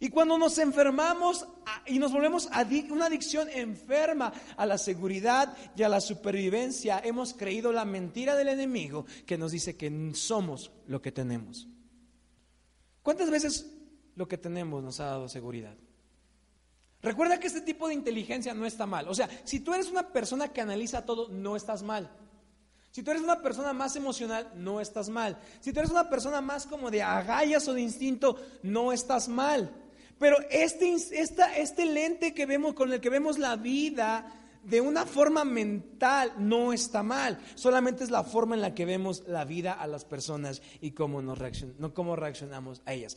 Y 0.00 0.10
cuando 0.10 0.38
nos 0.38 0.58
enfermamos 0.58 1.46
y 1.86 1.98
nos 1.98 2.12
volvemos 2.12 2.48
una 2.90 3.06
adicción 3.06 3.48
enferma 3.50 4.32
a 4.56 4.66
la 4.66 4.78
seguridad 4.78 5.56
y 5.76 5.82
a 5.82 5.88
la 5.88 6.00
supervivencia, 6.00 7.00
hemos 7.04 7.34
creído 7.34 7.72
la 7.72 7.84
mentira 7.84 8.34
del 8.34 8.48
enemigo 8.48 9.06
que 9.26 9.38
nos 9.38 9.52
dice 9.52 9.76
que 9.76 10.12
somos 10.14 10.70
lo 10.86 11.02
que 11.02 11.12
tenemos. 11.12 11.68
¿Cuántas 13.02 13.30
veces 13.30 13.70
lo 14.14 14.28
que 14.28 14.38
tenemos 14.38 14.82
nos 14.82 15.00
ha 15.00 15.06
dado 15.06 15.28
seguridad? 15.28 15.76
Recuerda 17.02 17.40
que 17.40 17.48
este 17.48 17.60
tipo 17.60 17.88
de 17.88 17.94
inteligencia 17.94 18.54
no 18.54 18.64
está 18.64 18.86
mal. 18.86 19.08
O 19.08 19.14
sea, 19.14 19.28
si 19.44 19.58
tú 19.58 19.74
eres 19.74 19.90
una 19.90 20.12
persona 20.12 20.48
que 20.48 20.60
analiza 20.60 21.04
todo, 21.04 21.28
no 21.28 21.56
estás 21.56 21.82
mal. 21.82 22.10
Si 22.92 23.02
tú 23.02 23.10
eres 23.10 23.22
una 23.22 23.40
persona 23.42 23.72
más 23.72 23.96
emocional, 23.96 24.52
no 24.54 24.80
estás 24.80 25.08
mal. 25.08 25.38
Si 25.60 25.72
tú 25.72 25.80
eres 25.80 25.90
una 25.90 26.08
persona 26.08 26.40
más 26.40 26.66
como 26.66 26.90
de 26.90 27.02
agallas 27.02 27.66
o 27.66 27.74
de 27.74 27.80
instinto, 27.80 28.36
no 28.62 28.92
estás 28.92 29.28
mal. 29.28 29.81
Pero 30.22 30.36
este, 30.50 30.94
este 30.94 31.84
lente 31.84 32.32
que 32.32 32.46
vemos, 32.46 32.74
con 32.74 32.92
el 32.92 33.00
que 33.00 33.10
vemos 33.10 33.40
la 33.40 33.56
vida 33.56 34.32
de 34.62 34.80
una 34.80 35.04
forma 35.04 35.44
mental, 35.44 36.34
no 36.38 36.72
está 36.72 37.02
mal. 37.02 37.40
Solamente 37.56 38.04
es 38.04 38.10
la 38.12 38.22
forma 38.22 38.54
en 38.54 38.60
la 38.60 38.72
que 38.72 38.84
vemos 38.84 39.24
la 39.26 39.44
vida 39.44 39.72
a 39.72 39.84
las 39.88 40.04
personas 40.04 40.62
y 40.80 40.92
cómo, 40.92 41.22
nos 41.22 41.40
no, 41.80 41.92
cómo 41.92 42.14
reaccionamos 42.14 42.82
a 42.86 42.92
ellas. 42.92 43.16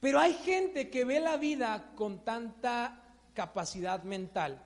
Pero 0.00 0.18
hay 0.18 0.32
gente 0.32 0.90
que 0.90 1.04
ve 1.04 1.20
la 1.20 1.36
vida 1.36 1.92
con 1.94 2.24
tanta 2.24 3.04
capacidad 3.32 4.02
mental, 4.02 4.60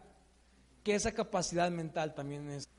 que 0.83 0.95
esa 0.95 1.13
capacidad 1.13 1.71
mental 1.71 2.15
también 2.15 2.49
es... 2.49 2.71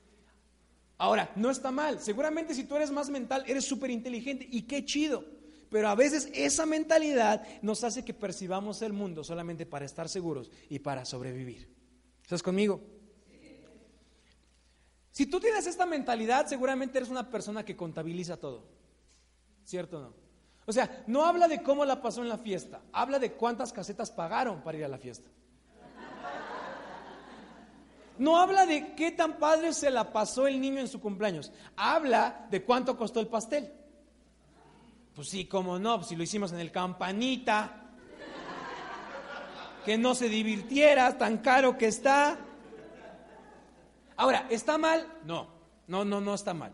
Ahora, 0.98 1.30
no 1.36 1.50
está 1.50 1.70
mal. 1.70 2.00
Seguramente 2.00 2.52
si 2.52 2.64
tú 2.64 2.74
eres 2.74 2.90
más 2.90 3.10
mental, 3.10 3.44
eres 3.46 3.64
súper 3.64 3.92
inteligente 3.92 4.44
y 4.50 4.62
qué 4.62 4.84
chido. 4.84 5.40
Pero 5.72 5.88
a 5.88 5.94
veces 5.94 6.28
esa 6.34 6.66
mentalidad 6.66 7.42
nos 7.62 7.82
hace 7.82 8.04
que 8.04 8.12
percibamos 8.12 8.82
el 8.82 8.92
mundo 8.92 9.24
solamente 9.24 9.64
para 9.64 9.86
estar 9.86 10.06
seguros 10.06 10.50
y 10.68 10.80
para 10.80 11.06
sobrevivir. 11.06 11.66
¿Estás 12.22 12.42
conmigo? 12.42 12.82
Si 15.12 15.24
tú 15.24 15.40
tienes 15.40 15.66
esta 15.66 15.86
mentalidad, 15.86 16.46
seguramente 16.46 16.98
eres 16.98 17.08
una 17.08 17.30
persona 17.30 17.64
que 17.64 17.74
contabiliza 17.74 18.36
todo. 18.36 18.68
¿Cierto 19.64 19.96
o 19.96 20.02
no? 20.02 20.14
O 20.66 20.74
sea, 20.74 21.04
no 21.06 21.24
habla 21.24 21.48
de 21.48 21.62
cómo 21.62 21.86
la 21.86 22.02
pasó 22.02 22.20
en 22.20 22.28
la 22.28 22.36
fiesta, 22.36 22.82
habla 22.92 23.18
de 23.18 23.32
cuántas 23.32 23.72
casetas 23.72 24.10
pagaron 24.10 24.62
para 24.62 24.76
ir 24.76 24.84
a 24.84 24.88
la 24.88 24.98
fiesta. 24.98 25.30
No 28.18 28.38
habla 28.38 28.66
de 28.66 28.94
qué 28.94 29.10
tan 29.10 29.38
padre 29.38 29.72
se 29.72 29.90
la 29.90 30.12
pasó 30.12 30.46
el 30.46 30.60
niño 30.60 30.80
en 30.80 30.88
su 30.88 31.00
cumpleaños, 31.00 31.50
habla 31.76 32.46
de 32.50 32.62
cuánto 32.62 32.94
costó 32.98 33.20
el 33.20 33.28
pastel. 33.28 33.72
Pues 35.14 35.28
sí, 35.28 35.44
cómo 35.44 35.78
no, 35.78 35.96
pues 35.96 36.08
si 36.08 36.16
lo 36.16 36.22
hicimos 36.22 36.52
en 36.52 36.60
el 36.60 36.72
campanita, 36.72 37.82
que 39.84 39.98
no 39.98 40.14
se 40.14 40.28
divirtiera, 40.28 41.18
tan 41.18 41.38
caro 41.38 41.76
que 41.76 41.86
está. 41.86 42.38
Ahora, 44.16 44.46
¿está 44.48 44.78
mal? 44.78 45.06
No, 45.24 45.48
no, 45.86 46.04
no, 46.04 46.20
no 46.20 46.34
está 46.34 46.54
mal. 46.54 46.72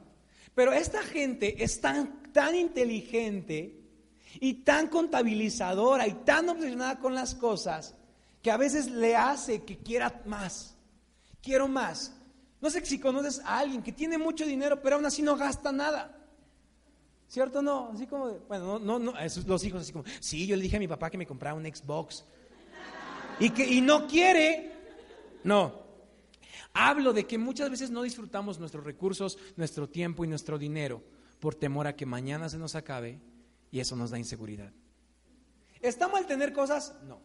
Pero 0.55 0.73
esta 0.73 1.03
gente 1.03 1.63
es 1.63 1.81
tan, 1.81 2.23
tan 2.33 2.55
inteligente 2.55 3.81
y 4.41 4.55
tan 4.55 4.89
contabilizadora 4.89 6.07
y 6.07 6.13
tan 6.13 6.49
obsesionada 6.49 6.99
con 6.99 7.15
las 7.15 7.35
cosas 7.35 7.95
que 8.43 8.51
a 8.51 8.57
veces 8.57 8.91
le 8.91 9.17
hace 9.17 9.65
que 9.65 9.79
quiera 9.79 10.23
más. 10.27 10.77
Quiero 11.43 11.67
más. 11.67 12.15
No 12.61 12.71
sé 12.71 12.85
si 12.85 12.99
conoces 12.99 13.41
a 13.45 13.59
alguien 13.59 13.83
que 13.83 13.93
tiene 13.93 14.19
mucho 14.19 14.45
dinero, 14.45 14.83
pero 14.83 14.97
aún 14.97 15.07
así 15.07 15.23
no 15.23 15.37
gasta 15.37 15.73
nada. 15.73 16.18
¿Cierto 17.29 17.59
o 17.59 17.63
no? 17.63 17.91
Así 17.93 18.07
como, 18.07 18.31
bueno, 18.49 18.79
no, 18.79 18.99
no, 18.99 19.13
los 19.47 19.65
hijos 19.65 19.83
así 19.83 19.93
como, 19.93 20.05
sí, 20.19 20.47
yo 20.47 20.57
le 20.57 20.63
dije 20.63 20.77
a 20.77 20.81
mi 20.81 20.89
papá 20.89 21.11
que 21.11 21.19
me 21.19 21.27
comprara 21.27 21.55
un 21.55 21.65
Xbox. 21.65 22.25
Y 23.39 23.51
que 23.51 23.67
y 23.67 23.81
no 23.83 24.07
quiere. 24.07 24.73
No. 25.45 25.87
Hablo 26.73 27.13
de 27.13 27.27
que 27.27 27.39
muchas 27.39 27.71
veces 27.71 27.91
no 27.91 28.03
disfrutamos 28.03 28.59
nuestros 28.59 28.83
recursos, 28.83 29.39
nuestro 29.57 29.89
tiempo 29.89 30.25
y 30.25 30.29
nuestro 30.29 30.59
dinero 30.59 31.03
por 31.39 31.55
temor 31.55 31.87
a 31.87 31.95
que 31.95 32.07
mañana 32.07 32.49
se 32.49 32.59
nos 32.59 32.75
acabe 32.75 33.21
y 33.71 33.81
eso 33.81 33.95
nos 33.95 34.11
da 34.11 34.19
inseguridad. 34.19 34.73
¿Está 35.81 36.09
mal 36.09 36.27
tener 36.27 36.53
cosas? 36.53 36.95
No. 37.05 37.21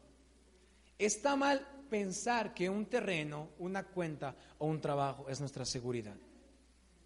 Está 1.00 1.36
mal 1.36 1.66
pensar 1.90 2.54
que 2.54 2.70
un 2.70 2.86
terreno, 2.88 3.50
una 3.58 3.84
cuenta 3.84 4.36
o 4.58 4.68
un 4.68 4.82
trabajo 4.82 5.30
es 5.30 5.40
nuestra 5.40 5.66
seguridad. 5.66 6.16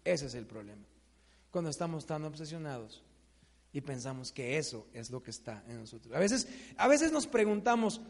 Ese 0.04 0.26
es 0.26 0.34
el 0.34 0.46
problema. 0.46 0.84
Cuando 1.50 1.70
estamos 1.70 2.06
tan 2.06 2.24
obsesionados 2.24 3.02
y 3.72 3.80
pensamos 3.80 4.32
que 4.32 4.58
eso 4.58 4.86
es 4.92 5.10
lo 5.10 5.22
que 5.22 5.30
está 5.30 5.62
en 5.68 5.78
nosotros. 5.80 6.14
A 6.14 6.18
veces, 6.18 6.48
a 6.76 6.88
veces 6.88 7.12
nos 7.12 7.26
preguntamos, 7.26 8.00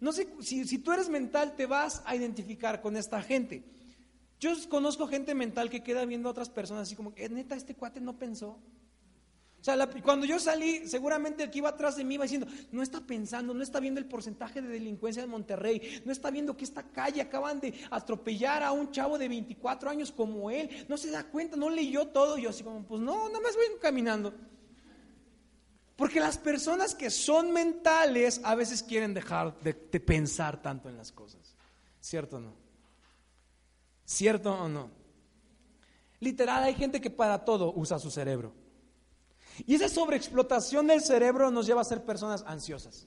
no 0.00 0.12
sé, 0.12 0.28
si, 0.40 0.66
si 0.66 0.78
tú 0.78 0.92
eres 0.92 1.08
mental, 1.08 1.54
te 1.56 1.66
vas 1.66 2.02
a 2.06 2.16
identificar 2.16 2.80
con 2.80 2.96
esta 2.96 3.22
gente. 3.22 3.64
Yo 4.40 4.52
conozco 4.68 5.08
gente 5.08 5.34
mental 5.34 5.68
que 5.68 5.82
queda 5.82 6.04
viendo 6.04 6.28
a 6.28 6.32
otras 6.32 6.48
personas 6.48 6.82
así 6.84 6.94
como, 6.94 7.12
neta, 7.30 7.56
este 7.56 7.74
cuate 7.74 8.00
no 8.00 8.18
pensó. 8.18 8.58
Sea, 9.68 9.90
cuando 10.02 10.24
yo 10.24 10.38
salí, 10.38 10.88
seguramente 10.88 11.42
el 11.42 11.50
que 11.50 11.58
iba 11.58 11.68
atrás 11.68 11.96
de 11.96 12.04
mí 12.04 12.14
iba 12.14 12.24
diciendo, 12.24 12.46
no 12.72 12.82
está 12.82 13.00
pensando, 13.00 13.52
no 13.52 13.62
está 13.62 13.80
viendo 13.80 14.00
el 14.00 14.06
porcentaje 14.06 14.62
de 14.62 14.68
delincuencia 14.68 15.20
de 15.20 15.28
Monterrey, 15.28 16.02
no 16.06 16.12
está 16.12 16.30
viendo 16.30 16.56
que 16.56 16.64
esta 16.64 16.82
calle 16.82 17.20
acaban 17.20 17.60
de 17.60 17.74
atropellar 17.90 18.62
a 18.62 18.72
un 18.72 18.90
chavo 18.90 19.18
de 19.18 19.28
24 19.28 19.90
años 19.90 20.10
como 20.10 20.50
él, 20.50 20.86
no 20.88 20.96
se 20.96 21.10
da 21.10 21.24
cuenta, 21.24 21.56
no 21.58 21.68
leyó 21.68 22.08
todo. 22.08 22.38
Yo 22.38 22.48
así 22.48 22.64
como, 22.64 22.82
pues 22.82 23.02
no, 23.02 23.28
nada 23.28 23.40
más 23.40 23.54
voy 23.56 23.66
caminando. 23.78 24.32
Porque 25.96 26.18
las 26.18 26.38
personas 26.38 26.94
que 26.94 27.10
son 27.10 27.52
mentales 27.52 28.40
a 28.44 28.54
veces 28.54 28.82
quieren 28.82 29.12
dejar 29.12 29.58
de, 29.60 29.74
pensar 29.74 30.62
tanto 30.62 30.88
en 30.88 30.96
las 30.96 31.12
cosas. 31.12 31.56
¿Cierto 32.00 32.36
o 32.36 32.40
no? 32.40 32.54
¿Cierto 34.06 34.54
o 34.54 34.68
no? 34.68 34.90
Literal, 36.20 36.64
hay 36.64 36.74
gente 36.74 37.00
que 37.00 37.10
para 37.10 37.44
todo 37.44 37.72
usa 37.74 37.98
su 37.98 38.10
cerebro. 38.10 38.67
Y 39.66 39.74
esa 39.74 39.88
sobreexplotación 39.88 40.86
del 40.86 41.00
cerebro 41.02 41.50
nos 41.50 41.66
lleva 41.66 41.80
a 41.80 41.84
ser 41.84 42.04
personas 42.04 42.44
ansiosas. 42.46 43.06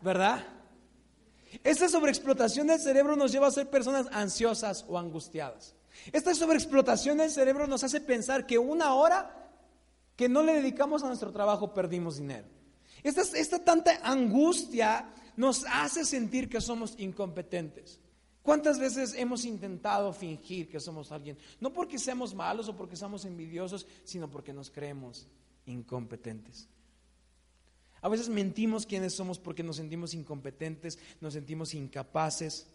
¿Verdad? 0.00 0.44
Esta 1.64 1.88
sobreexplotación 1.88 2.66
del 2.66 2.80
cerebro 2.80 3.16
nos 3.16 3.32
lleva 3.32 3.48
a 3.48 3.50
ser 3.50 3.68
personas 3.68 4.06
ansiosas 4.12 4.84
o 4.88 4.98
angustiadas. 4.98 5.74
Esta 6.12 6.34
sobreexplotación 6.34 7.18
del 7.18 7.30
cerebro 7.30 7.66
nos 7.66 7.82
hace 7.84 8.00
pensar 8.00 8.46
que 8.46 8.58
una 8.58 8.94
hora 8.94 9.34
que 10.14 10.28
no 10.28 10.42
le 10.42 10.54
dedicamos 10.54 11.02
a 11.02 11.06
nuestro 11.06 11.32
trabajo 11.32 11.72
perdimos 11.72 12.18
dinero. 12.18 12.46
Esta, 13.02 13.22
esta 13.38 13.58
tanta 13.58 14.00
angustia 14.02 15.08
nos 15.36 15.64
hace 15.70 16.04
sentir 16.04 16.48
que 16.48 16.60
somos 16.60 16.94
incompetentes. 16.98 18.00
¿Cuántas 18.48 18.78
veces 18.78 19.12
hemos 19.14 19.44
intentado 19.44 20.10
fingir 20.10 20.70
que 20.70 20.80
somos 20.80 21.12
alguien? 21.12 21.36
No 21.60 21.70
porque 21.70 21.98
seamos 21.98 22.34
malos 22.34 22.66
o 22.66 22.74
porque 22.74 22.96
seamos 22.96 23.26
envidiosos, 23.26 23.86
sino 24.04 24.30
porque 24.30 24.54
nos 24.54 24.70
creemos 24.70 25.28
incompetentes. 25.66 26.66
A 28.00 28.08
veces 28.08 28.30
mentimos 28.30 28.86
quiénes 28.86 29.12
somos 29.12 29.38
porque 29.38 29.62
nos 29.62 29.76
sentimos 29.76 30.14
incompetentes, 30.14 30.98
nos 31.20 31.34
sentimos 31.34 31.74
incapaces, 31.74 32.66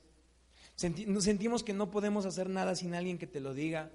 nos 1.08 1.24
sentimos 1.24 1.64
que 1.64 1.74
no 1.74 1.90
podemos 1.90 2.28
hacer 2.28 2.52
nada 2.52 2.76
sin 2.76 2.94
alguien 2.94 3.18
que 3.18 3.26
te 3.26 3.40
lo 3.40 3.56
diga. 3.56 3.92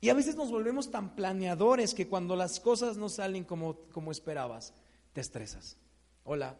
Y 0.00 0.10
a 0.10 0.14
veces 0.14 0.36
nos 0.36 0.52
volvemos 0.52 0.92
tan 0.92 1.16
planeadores 1.16 1.92
que 1.92 2.06
cuando 2.06 2.36
las 2.36 2.60
cosas 2.60 2.98
no 2.98 3.08
salen 3.08 3.42
como, 3.42 3.80
como 3.90 4.12
esperabas, 4.12 4.72
te 5.12 5.20
estresas. 5.20 5.76
Hola. 6.22 6.56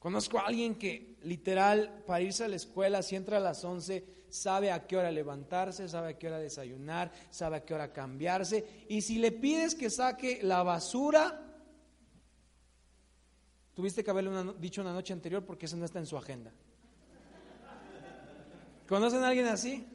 Conozco 0.00 0.38
a 0.38 0.46
alguien 0.46 0.76
que 0.76 1.18
literal 1.22 2.02
para 2.06 2.22
irse 2.22 2.42
a 2.42 2.48
la 2.48 2.56
escuela, 2.56 3.02
si 3.02 3.16
entra 3.16 3.36
a 3.36 3.40
las 3.40 3.62
11, 3.62 4.02
sabe 4.30 4.72
a 4.72 4.86
qué 4.86 4.96
hora 4.96 5.10
levantarse, 5.10 5.86
sabe 5.88 6.08
a 6.08 6.18
qué 6.18 6.28
hora 6.28 6.38
desayunar, 6.38 7.12
sabe 7.30 7.56
a 7.56 7.64
qué 7.66 7.74
hora 7.74 7.92
cambiarse. 7.92 8.86
Y 8.88 9.02
si 9.02 9.18
le 9.18 9.30
pides 9.30 9.74
que 9.74 9.90
saque 9.90 10.40
la 10.42 10.62
basura, 10.62 11.46
tuviste 13.74 14.02
que 14.02 14.10
haberle 14.10 14.54
dicho 14.58 14.80
una 14.80 14.94
noche 14.94 15.12
anterior 15.12 15.44
porque 15.44 15.66
eso 15.66 15.76
no 15.76 15.84
está 15.84 15.98
en 15.98 16.06
su 16.06 16.16
agenda. 16.16 16.50
¿Conocen 18.88 19.22
a 19.22 19.28
alguien 19.28 19.48
así? 19.48 19.86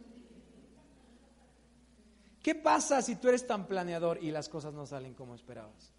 ¿Qué 2.44 2.54
pasa 2.54 3.02
si 3.02 3.16
tú 3.16 3.30
eres 3.30 3.48
tan 3.48 3.66
planeador 3.66 4.20
y 4.22 4.30
las 4.30 4.50
cosas 4.50 4.72
no 4.72 4.86
salen 4.86 5.16
como 5.16 5.34
esperabas? 5.34 5.92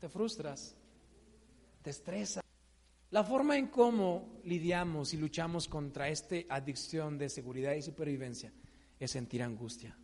Te 0.00 0.08
frustras, 0.08 0.74
te 1.82 1.90
estresa. 1.90 2.40
La 3.10 3.24
forma 3.24 3.56
en 3.56 3.68
cómo 3.68 4.40
lidiamos 4.44 5.14
y 5.14 5.16
luchamos 5.16 5.66
contra 5.66 6.08
esta 6.08 6.36
adicción 6.50 7.16
de 7.16 7.30
seguridad 7.30 7.72
y 7.74 7.82
supervivencia 7.82 8.52
es 9.00 9.10
sentir 9.10 9.42
angustia. 9.42 9.96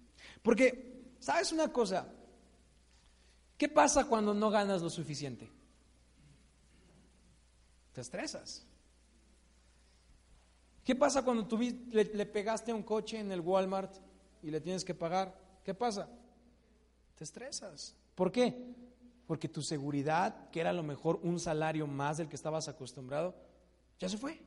Porque, 0.43 1.13
¿sabes 1.19 1.53
una 1.53 1.71
cosa? 1.71 2.11
¿Qué 3.59 3.69
pasa 3.69 4.07
cuando 4.07 4.33
no 4.33 4.51
ganas 4.51 4.81
lo 4.81 4.89
suficiente? 4.89 5.51
Te 7.93 8.01
estresas. 8.01 8.67
¿Qué 10.83 10.95
pasa 10.95 11.23
cuando 11.23 11.47
tú 11.47 11.59
le, 11.59 12.05
le, 12.05 12.27
pegaste 12.27 12.71
a 12.71 12.75
un 12.75 12.83
coche 12.83 13.19
en 13.19 13.31
el 13.33 13.41
Walmart 13.41 13.97
y 14.43 14.51
le 14.51 14.61
tienes 14.61 14.85
que 14.85 14.95
pagar? 14.95 15.35
¿Qué 15.63 15.75
pasa? 15.75 16.09
Te 17.17 17.25
estresas. 17.25 17.95
¿Por 18.15 18.33
qué? 18.33 18.75
Porque 19.35 19.49
tu 19.49 19.63
seguridad, 19.63 20.49
que 20.51 20.61
era 20.61 20.71
a 20.71 20.73
lo 20.73 20.85
mejor 20.85 21.19
un 21.25 21.41
salario 21.41 21.89
más 21.89 22.19
del 22.19 22.29
que 22.29 22.37
estabas 22.37 22.69
acostumbrado, 22.69 23.35
ya 23.99 24.09
se 24.09 24.17
fue. 24.17 24.41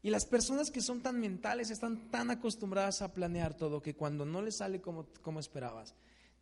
Y 0.00 0.10
las 0.10 0.24
personas 0.24 0.70
que 0.70 0.80
son 0.80 1.02
tan 1.02 1.18
mentales 1.18 1.72
están 1.72 2.08
tan 2.12 2.30
acostumbradas 2.30 3.02
a 3.02 3.12
planear 3.12 3.54
todo 3.54 3.82
que 3.82 3.96
cuando 3.96 4.24
no 4.24 4.42
les 4.42 4.58
sale 4.58 4.80
como, 4.80 5.08
como 5.22 5.40
esperabas, 5.40 5.96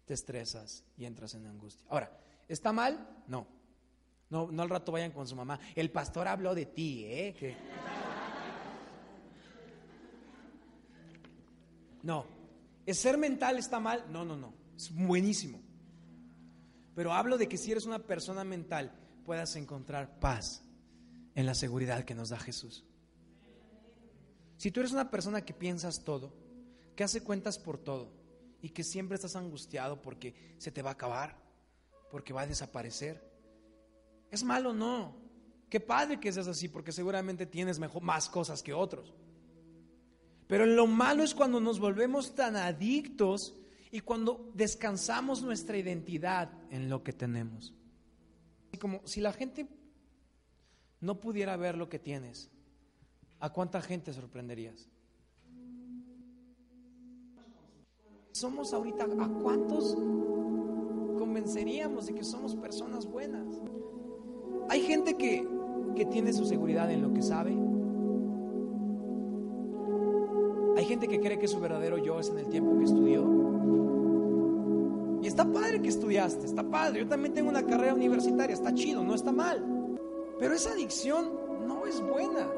te 0.05 0.12
estresas 0.12 0.85
y 0.99 1.07
entras 1.07 1.33
en 1.33 1.47
angustia. 1.47 1.87
Ahora, 1.88 2.14
¿está 2.49 2.71
mal? 2.71 3.23
No. 3.26 3.47
No, 4.28 4.50
no 4.52 4.62
al 4.62 4.69
rato 4.69 4.93
vayan 4.93 5.12
con 5.12 5.26
su 5.26 5.37
mamá. 5.37 5.59
El 5.75 5.90
pastor 5.90 6.28
habló 6.28 6.55
de 6.55 6.66
ti, 6.66 7.02
¿eh? 7.07 7.57
No. 12.02 12.26
¿Es 12.85 12.99
ser 12.99 13.16
mental 13.16 13.57
está 13.57 13.81
mal? 13.81 14.05
No, 14.11 14.23
no, 14.23 14.37
no. 14.37 14.52
Es 14.76 14.95
buenísimo. 14.95 15.64
Pero 16.97 17.12
hablo 17.12 17.38
de 17.38 17.49
que 17.49 17.57
si 17.57 17.71
eres 17.71 17.87
una 17.87 18.00
persona 18.00 18.43
mental, 18.43 18.93
puedas 19.25 19.55
encontrar 19.55 20.19
paz 20.19 20.65
en 21.37 21.47
la 21.47 21.55
seguridad 21.55 22.05
que 22.05 22.17
nos 22.17 22.31
da 22.31 22.41
Jesús. 22.41 22.85
Si 24.57 24.73
tú 24.73 24.81
eres 24.81 24.91
una 24.91 25.09
persona 25.12 25.45
que 25.45 25.55
piensas 25.55 26.03
todo, 26.03 26.33
que 26.97 27.05
hace 27.05 27.23
cuentas 27.23 27.59
por 27.59 27.79
todo 27.79 28.11
y 28.61 28.71
que 28.71 28.83
siempre 28.83 29.15
estás 29.15 29.37
angustiado 29.37 30.03
porque 30.03 30.57
se 30.59 30.73
te 30.73 30.83
va 30.83 30.91
a 30.91 30.95
acabar, 30.95 31.38
porque 32.11 32.33
va 32.33 32.41
a 32.41 32.47
desaparecer, 32.49 33.37
¿Es 34.31 34.43
malo? 34.45 34.73
No. 34.73 35.17
Qué 35.69 35.81
padre 35.81 36.21
que 36.21 36.33
seas 36.33 36.47
así, 36.47 36.69
porque 36.69 36.93
seguramente 36.93 37.47
tienes 37.47 37.79
más 37.79 38.29
cosas 38.29 38.62
que 38.62 38.73
otros. 38.73 39.15
Pero 40.47 40.65
lo 40.65 40.87
malo 40.87 41.23
es 41.23 41.35
cuando 41.35 41.61
nos 41.61 41.81
volvemos 41.81 42.35
tan 42.35 42.57
adictos 42.57 43.57
y 43.97 44.00
cuando 44.00 44.50
descansamos 44.53 45.43
nuestra 45.43 45.79
identidad 45.79 46.50
en 46.71 46.91
lo 46.91 47.03
que 47.03 47.15
tenemos. 47.15 47.73
Como 48.79 49.00
si 49.07 49.23
la 49.23 49.33
gente 49.33 49.67
no 51.00 51.19
pudiera 51.19 51.57
ver 51.57 51.79
lo 51.79 51.88
que 51.88 51.99
tienes, 51.99 52.50
¿a 53.41 53.50
cuánta 53.50 53.81
gente 53.81 54.12
sorprenderías? 54.12 54.91
Somos 58.33 58.75
ahorita, 58.75 59.05
¿a 59.05 59.29
cuántos 59.29 59.95
convenceríamos 61.17 62.05
de 62.05 62.17
que 62.17 62.23
somos 62.23 62.55
personas 62.55 63.07
buenas? 63.07 63.47
Hay 64.69 64.83
gente 64.83 65.17
que, 65.17 65.49
que 65.97 66.05
tiene 66.05 66.35
su 66.35 66.45
seguridad 66.45 66.91
en 66.91 67.00
lo 67.00 67.15
que 67.15 67.23
sabe. 67.23 67.57
Hay 70.76 70.85
gente 70.85 71.09
que 71.09 71.19
cree 71.19 71.38
que 71.38 71.49
su 71.49 71.59
verdadero 71.61 71.97
yo 71.97 72.21
es 72.21 72.29
en 72.29 72.41
el 72.41 72.49
tiempo 72.50 72.76
que 72.76 72.85
estudió. 72.85 73.46
Está 75.37 75.52
padre 75.52 75.83
que 75.83 75.90
estudiaste, 75.90 76.47
está 76.47 76.62
padre. 76.62 77.00
Yo 77.00 77.09
también 77.09 77.35
tengo 77.35 77.50
una 77.50 77.62
carrera 77.62 77.93
universitaria, 77.93 78.55
está 78.55 78.73
chido, 78.73 79.05
no 79.05 79.14
está 79.14 79.33
mal. 79.33 79.62
Pero 80.38 80.55
esa 80.55 80.71
adicción 80.71 81.31
no 81.69 81.87
es 81.87 82.00
buena. 82.00 82.50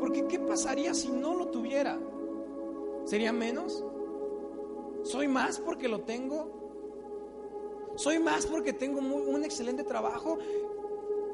Porque 0.00 0.26
¿qué 0.26 0.38
pasaría 0.38 0.94
si 0.94 1.10
no 1.10 1.34
lo 1.34 1.48
tuviera? 1.48 2.00
¿Sería 3.04 3.30
menos? 3.30 3.84
¿Soy 5.02 5.28
más 5.28 5.58
porque 5.58 5.86
lo 5.86 6.00
tengo? 6.00 7.92
¿Soy 7.96 8.18
más 8.18 8.46
porque 8.46 8.72
tengo 8.72 8.98
un 9.00 9.44
excelente 9.44 9.84
trabajo? 9.84 10.38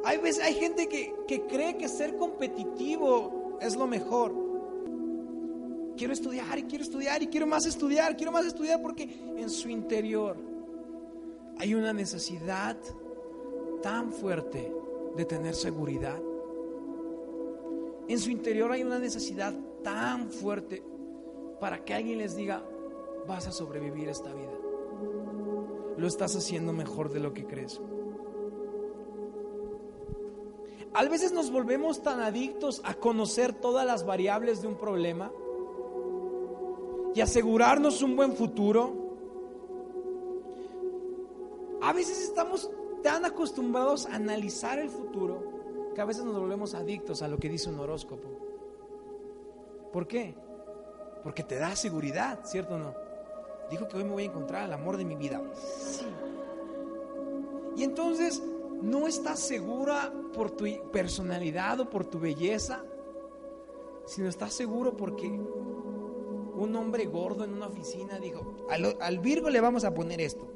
Hay, 0.02 0.18
veces, 0.18 0.42
hay 0.42 0.54
gente 0.54 0.88
que, 0.88 1.14
que 1.28 1.42
cree 1.42 1.76
que 1.76 1.86
ser 1.86 2.16
competitivo 2.16 3.58
es 3.60 3.76
lo 3.76 3.86
mejor. 3.86 4.43
Quiero 5.96 6.12
estudiar 6.12 6.58
y 6.58 6.64
quiero 6.64 6.82
estudiar 6.82 7.22
y 7.22 7.28
quiero 7.28 7.46
más 7.46 7.66
estudiar, 7.66 8.16
quiero 8.16 8.32
más 8.32 8.46
estudiar 8.46 8.82
porque 8.82 9.04
en 9.36 9.48
su 9.48 9.68
interior 9.68 10.36
hay 11.58 11.74
una 11.74 11.92
necesidad 11.92 12.76
tan 13.82 14.12
fuerte 14.12 14.72
de 15.16 15.24
tener 15.24 15.54
seguridad. 15.54 16.20
En 18.08 18.18
su 18.18 18.30
interior 18.30 18.72
hay 18.72 18.82
una 18.82 18.98
necesidad 18.98 19.54
tan 19.82 20.30
fuerte 20.30 20.82
para 21.60 21.84
que 21.84 21.94
alguien 21.94 22.18
les 22.18 22.34
diga, 22.36 22.64
vas 23.26 23.46
a 23.46 23.52
sobrevivir 23.52 24.08
esta 24.08 24.32
vida. 24.32 24.52
Lo 25.96 26.06
estás 26.06 26.34
haciendo 26.34 26.72
mejor 26.72 27.12
de 27.12 27.20
lo 27.20 27.32
que 27.32 27.46
crees. 27.46 27.80
A 30.92 31.04
veces 31.04 31.32
nos 31.32 31.50
volvemos 31.50 32.02
tan 32.02 32.20
adictos 32.20 32.80
a 32.84 32.94
conocer 32.94 33.52
todas 33.52 33.86
las 33.86 34.04
variables 34.04 34.62
de 34.62 34.68
un 34.68 34.76
problema 34.76 35.32
y 37.14 37.20
asegurarnos 37.20 38.02
un 38.02 38.16
buen 38.16 38.34
futuro. 38.34 38.92
A 41.80 41.92
veces 41.92 42.20
estamos 42.22 42.70
tan 43.02 43.24
acostumbrados 43.24 44.06
a 44.06 44.16
analizar 44.16 44.78
el 44.78 44.90
futuro 44.90 45.92
que 45.94 46.00
a 46.00 46.04
veces 46.04 46.24
nos 46.24 46.38
volvemos 46.38 46.74
adictos 46.74 47.22
a 47.22 47.28
lo 47.28 47.38
que 47.38 47.48
dice 47.48 47.68
un 47.68 47.78
horóscopo. 47.78 48.28
¿Por 49.92 50.08
qué? 50.08 50.34
Porque 51.22 51.44
te 51.44 51.56
da 51.56 51.76
seguridad, 51.76 52.40
¿cierto 52.44 52.74
o 52.74 52.78
no? 52.78 52.94
Dijo 53.70 53.86
que 53.88 53.96
hoy 53.96 54.04
me 54.04 54.10
voy 54.10 54.22
a 54.24 54.26
encontrar 54.26 54.62
al 54.64 54.72
amor 54.72 54.96
de 54.96 55.04
mi 55.04 55.14
vida. 55.14 55.40
Sí. 55.54 56.06
Y 57.76 57.84
entonces 57.84 58.42
no 58.82 59.06
estás 59.06 59.38
segura 59.38 60.12
por 60.34 60.50
tu 60.50 60.64
personalidad 60.90 61.80
o 61.80 61.88
por 61.88 62.04
tu 62.04 62.18
belleza, 62.18 62.84
sino 64.04 64.28
estás 64.28 64.52
seguro 64.52 64.96
porque 64.96 65.30
un 66.56 66.74
hombre 66.76 67.06
gordo 67.06 67.44
en 67.44 67.52
una 67.52 67.66
oficina 67.66 68.18
dijo, 68.18 68.54
al, 68.68 69.18
Virgo 69.18 69.50
le 69.50 69.60
vamos 69.60 69.84
a 69.84 69.92
poner 69.92 70.20
esto. 70.20 70.46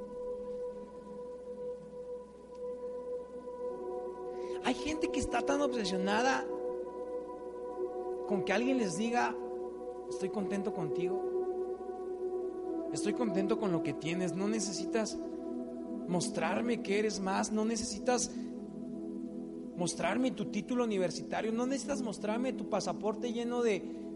Hay 4.65 4.75
gente 4.75 5.11
que 5.11 5.19
está 5.19 5.43
tan 5.43 5.61
obsesionada 5.61 6.47
con 8.26 8.45
que 8.45 8.52
alguien 8.52 8.78
les 8.78 8.97
diga, 8.97 9.34
estoy 10.11 10.28
contento 10.28 10.73
contigo. 10.73 11.23
Estoy 12.93 13.15
contento 13.15 13.58
con 13.58 13.73
lo 13.73 13.82
que 13.82 13.93
tienes. 13.93 14.34
No 14.34 14.49
necesitas 14.49 15.19
mostrarme 16.06 16.82
que 16.82 16.99
eres 16.99 17.21
más. 17.21 17.52
No 17.52 17.65
necesitas 17.65 18.30
mostrarme 19.76 20.30
tu 20.30 20.47
título 20.47 20.84
universitario. 20.84 21.52
No 21.52 21.67
necesitas 21.67 22.02
mostrarme 22.02 22.52
tu 22.52 22.69
pasaporte 22.69 23.32
lleno 23.32 23.63
de 23.63 24.07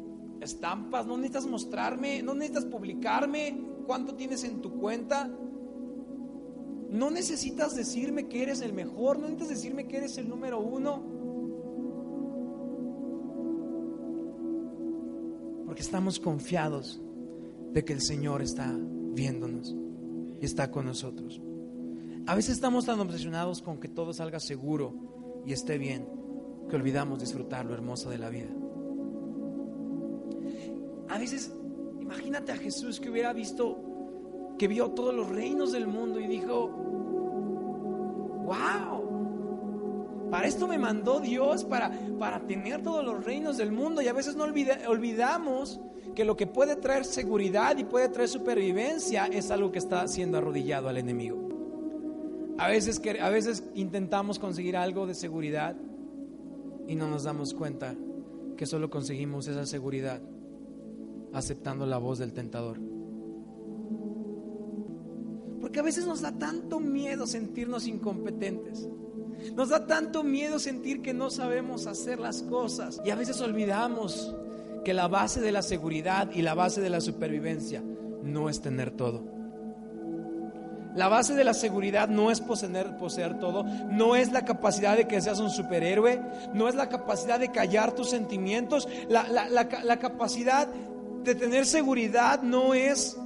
estampas. 0.42 1.06
No 1.06 1.16
necesitas 1.16 1.46
mostrarme. 1.46 2.22
No 2.22 2.34
necesitas 2.34 2.66
publicarme 2.66 3.60
cuánto 3.86 4.14
tienes 4.14 4.44
en 4.44 4.60
tu 4.60 4.78
cuenta. 4.78 5.30
No 6.90 7.10
necesitas 7.10 7.74
decirme 7.74 8.28
que 8.28 8.42
eres 8.42 8.60
el 8.60 8.72
mejor. 8.72 9.18
No 9.18 9.28
necesitas 9.28 9.48
decirme 9.48 9.86
que 9.86 9.98
eres 9.98 10.18
el 10.18 10.28
número 10.28 10.60
uno. 10.60 11.02
Porque 15.64 15.82
estamos 15.82 16.20
confiados 16.20 17.00
de 17.72 17.84
que 17.84 17.94
el 17.94 18.02
Señor 18.02 18.42
está 18.42 18.76
viéndonos 18.78 19.74
y 20.40 20.44
está 20.44 20.70
con 20.70 20.86
nosotros. 20.86 21.40
A 22.26 22.34
veces 22.34 22.54
estamos 22.54 22.86
tan 22.86 23.00
obsesionados 23.00 23.62
con 23.62 23.78
que 23.78 23.88
todo 23.88 24.12
salga 24.12 24.38
seguro 24.38 25.42
y 25.46 25.52
esté 25.52 25.78
bien 25.78 26.06
que 26.68 26.76
olvidamos 26.76 27.20
disfrutar 27.20 27.66
lo 27.66 27.74
hermoso 27.74 28.10
de 28.10 28.18
la 28.18 28.28
vida. 28.28 28.50
Veces, 31.22 31.52
imagínate 32.00 32.50
a 32.50 32.56
Jesús 32.56 32.98
que 32.98 33.08
hubiera 33.08 33.32
visto, 33.32 33.78
que 34.58 34.66
vio 34.66 34.90
todos 34.90 35.14
los 35.14 35.28
reinos 35.28 35.70
del 35.70 35.86
mundo 35.86 36.18
y 36.18 36.26
dijo, 36.26 36.66
wow, 38.44 40.28
para 40.28 40.48
esto 40.48 40.66
me 40.66 40.78
mandó 40.78 41.20
Dios, 41.20 41.62
para, 41.62 41.92
para 42.18 42.40
tener 42.40 42.82
todos 42.82 43.04
los 43.04 43.24
reinos 43.24 43.56
del 43.56 43.70
mundo. 43.70 44.02
Y 44.02 44.08
a 44.08 44.12
veces 44.12 44.34
no 44.34 44.42
olvidamos 44.42 45.80
que 46.16 46.24
lo 46.24 46.36
que 46.36 46.48
puede 46.48 46.74
traer 46.74 47.04
seguridad 47.04 47.78
y 47.78 47.84
puede 47.84 48.08
traer 48.08 48.28
supervivencia 48.28 49.26
es 49.26 49.52
algo 49.52 49.70
que 49.70 49.78
está 49.78 50.08
siendo 50.08 50.38
arrodillado 50.38 50.88
al 50.88 50.96
enemigo. 50.96 51.50
A 52.58 52.66
veces, 52.66 53.00
a 53.20 53.30
veces 53.30 53.62
intentamos 53.76 54.40
conseguir 54.40 54.76
algo 54.76 55.06
de 55.06 55.14
seguridad 55.14 55.76
y 56.88 56.96
no 56.96 57.06
nos 57.08 57.22
damos 57.22 57.54
cuenta 57.54 57.94
que 58.56 58.66
solo 58.66 58.90
conseguimos 58.90 59.46
esa 59.46 59.66
seguridad 59.66 60.20
aceptando 61.32 61.86
la 61.86 61.98
voz 61.98 62.18
del 62.18 62.32
tentador. 62.32 62.78
Porque 65.60 65.80
a 65.80 65.82
veces 65.82 66.06
nos 66.06 66.20
da 66.20 66.32
tanto 66.32 66.80
miedo 66.80 67.26
sentirnos 67.26 67.86
incompetentes. 67.86 68.88
Nos 69.54 69.70
da 69.70 69.86
tanto 69.86 70.22
miedo 70.22 70.58
sentir 70.58 71.02
que 71.02 71.14
no 71.14 71.30
sabemos 71.30 71.86
hacer 71.86 72.18
las 72.18 72.42
cosas. 72.42 73.00
Y 73.04 73.10
a 73.10 73.14
veces 73.14 73.40
olvidamos 73.40 74.34
que 74.84 74.94
la 74.94 75.08
base 75.08 75.40
de 75.40 75.52
la 75.52 75.62
seguridad 75.62 76.30
y 76.32 76.42
la 76.42 76.54
base 76.54 76.80
de 76.80 76.90
la 76.90 77.00
supervivencia 77.00 77.82
no 78.22 78.48
es 78.48 78.60
tener 78.60 78.90
todo. 78.90 79.24
La 80.94 81.08
base 81.08 81.34
de 81.34 81.44
la 81.44 81.54
seguridad 81.54 82.08
no 82.08 82.30
es 82.30 82.40
poseer, 82.40 82.98
poseer, 82.98 83.38
todo, 83.38 83.64
no 83.64 84.14
es 84.14 84.30
la 84.30 84.44
capacidad 84.44 84.94
de 84.94 85.08
que 85.08 85.22
seas 85.22 85.40
un 85.40 85.48
superhéroe, 85.48 86.20
no 86.52 86.68
es 86.68 86.74
la 86.74 86.90
capacidad 86.90 87.40
de 87.40 87.50
callar 87.50 87.92
tus 87.92 88.10
sentimientos, 88.10 88.86
la, 89.08 89.48
la 89.48 89.98
capacidad 89.98 90.68
de 91.24 91.34
tener 91.34 91.66
seguridad 91.66 92.42
no 92.42 92.74
es 92.74 93.16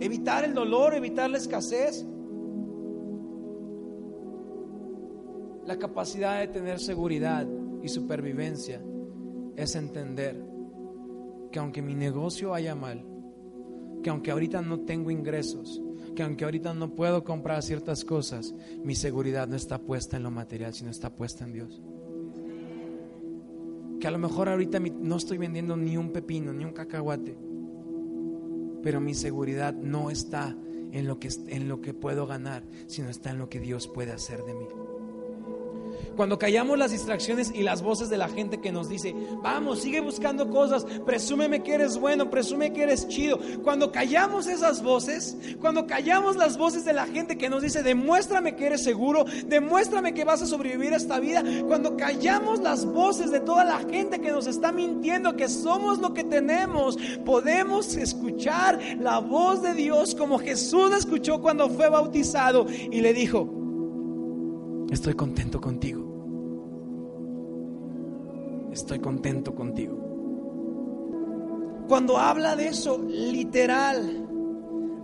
evitar 0.00 0.44
el 0.44 0.54
dolor, 0.54 0.94
evitar 0.94 1.30
la 1.30 1.38
escasez. 1.38 2.06
La 5.66 5.78
capacidad 5.78 6.40
de 6.40 6.48
tener 6.48 6.80
seguridad 6.80 7.46
y 7.82 7.88
supervivencia 7.88 8.82
es 9.56 9.76
entender 9.76 10.42
que 11.52 11.58
aunque 11.58 11.82
mi 11.82 11.94
negocio 11.94 12.50
vaya 12.50 12.74
mal, 12.74 13.04
que 14.02 14.10
aunque 14.10 14.30
ahorita 14.30 14.62
no 14.62 14.80
tengo 14.80 15.10
ingresos, 15.10 15.80
que 16.16 16.22
aunque 16.22 16.44
ahorita 16.44 16.74
no 16.74 16.94
puedo 16.94 17.22
comprar 17.22 17.62
ciertas 17.62 18.04
cosas, 18.04 18.54
mi 18.82 18.94
seguridad 18.94 19.46
no 19.46 19.56
está 19.56 19.78
puesta 19.78 20.16
en 20.16 20.22
lo 20.22 20.30
material, 20.30 20.74
sino 20.74 20.90
está 20.90 21.10
puesta 21.10 21.44
en 21.44 21.52
Dios. 21.52 21.80
Que 24.00 24.08
a 24.08 24.10
lo 24.10 24.18
mejor 24.18 24.48
ahorita 24.48 24.80
no 24.80 25.16
estoy 25.16 25.38
vendiendo 25.38 25.76
ni 25.76 25.96
un 25.96 26.10
pepino, 26.10 26.52
ni 26.52 26.64
un 26.64 26.72
cacahuate, 26.72 27.36
pero 28.82 29.00
mi 29.00 29.14
seguridad 29.14 29.74
no 29.74 30.10
está 30.10 30.56
en 30.92 31.06
lo 31.06 31.18
que, 31.20 31.28
en 31.48 31.68
lo 31.68 31.80
que 31.80 31.94
puedo 31.94 32.26
ganar, 32.26 32.64
sino 32.86 33.10
está 33.10 33.30
en 33.30 33.38
lo 33.38 33.48
que 33.48 33.60
Dios 33.60 33.88
puede 33.88 34.12
hacer 34.12 34.42
de 34.44 34.54
mí. 34.54 34.66
Cuando 36.16 36.38
callamos 36.38 36.78
las 36.78 36.90
distracciones 36.90 37.52
y 37.54 37.62
las 37.62 37.82
voces 37.82 38.10
de 38.10 38.18
la 38.18 38.28
gente 38.28 38.60
que 38.60 38.72
nos 38.72 38.88
dice, 38.88 39.14
vamos, 39.42 39.80
sigue 39.80 40.00
buscando 40.00 40.50
cosas, 40.50 40.84
presúmeme 41.06 41.62
que 41.62 41.74
eres 41.74 41.96
bueno, 41.96 42.30
presume 42.30 42.72
que 42.72 42.82
eres 42.82 43.08
chido. 43.08 43.38
Cuando 43.62 43.92
callamos 43.92 44.46
esas 44.46 44.82
voces, 44.82 45.36
cuando 45.60 45.86
callamos 45.86 46.36
las 46.36 46.58
voces 46.58 46.84
de 46.84 46.92
la 46.92 47.06
gente 47.06 47.38
que 47.38 47.48
nos 47.48 47.62
dice, 47.62 47.82
demuéstrame 47.82 48.56
que 48.56 48.66
eres 48.66 48.82
seguro, 48.82 49.24
demuéstrame 49.46 50.14
que 50.14 50.24
vas 50.24 50.42
a 50.42 50.46
sobrevivir 50.46 50.92
a 50.92 50.96
esta 50.96 51.20
vida, 51.20 51.42
cuando 51.66 51.96
callamos 51.96 52.60
las 52.60 52.84
voces 52.84 53.30
de 53.30 53.40
toda 53.40 53.64
la 53.64 53.78
gente 53.78 54.20
que 54.20 54.30
nos 54.30 54.46
está 54.46 54.72
mintiendo 54.72 55.36
que 55.36 55.48
somos 55.48 55.98
lo 55.98 56.12
que 56.14 56.24
tenemos, 56.24 56.98
podemos 57.24 57.96
escuchar 57.96 58.78
la 58.98 59.18
voz 59.18 59.62
de 59.62 59.74
Dios 59.74 60.14
como 60.14 60.38
Jesús 60.38 60.92
escuchó 60.96 61.40
cuando 61.40 61.68
fue 61.68 61.88
bautizado 61.88 62.66
y 62.68 63.00
le 63.00 63.12
dijo, 63.12 63.59
estoy 64.90 65.14
contento 65.14 65.60
contigo. 65.60 66.10
Estoy 68.72 69.00
contento 69.00 69.54
contigo. 69.54 70.10
Cuando 71.88 72.18
habla 72.18 72.54
de 72.54 72.68
eso, 72.68 73.02
literal, 73.08 74.28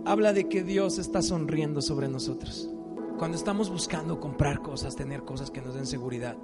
habla 0.05 0.31
de 0.31 0.47
que 0.47 0.63
Dios 0.63 0.99
está 0.99 1.21
sonriendo 1.21 1.81
sobre 1.81 2.07
nosotros. 2.07 2.69
Cuando 3.17 3.35
estamos 3.35 3.69
buscando 3.69 4.19
comprar 4.19 4.61
cosas, 4.61 4.95
tener 4.95 5.23
cosas 5.23 5.51
que 5.51 5.61
nos 5.61 5.75
den 5.75 5.85
seguridad. 5.85 6.37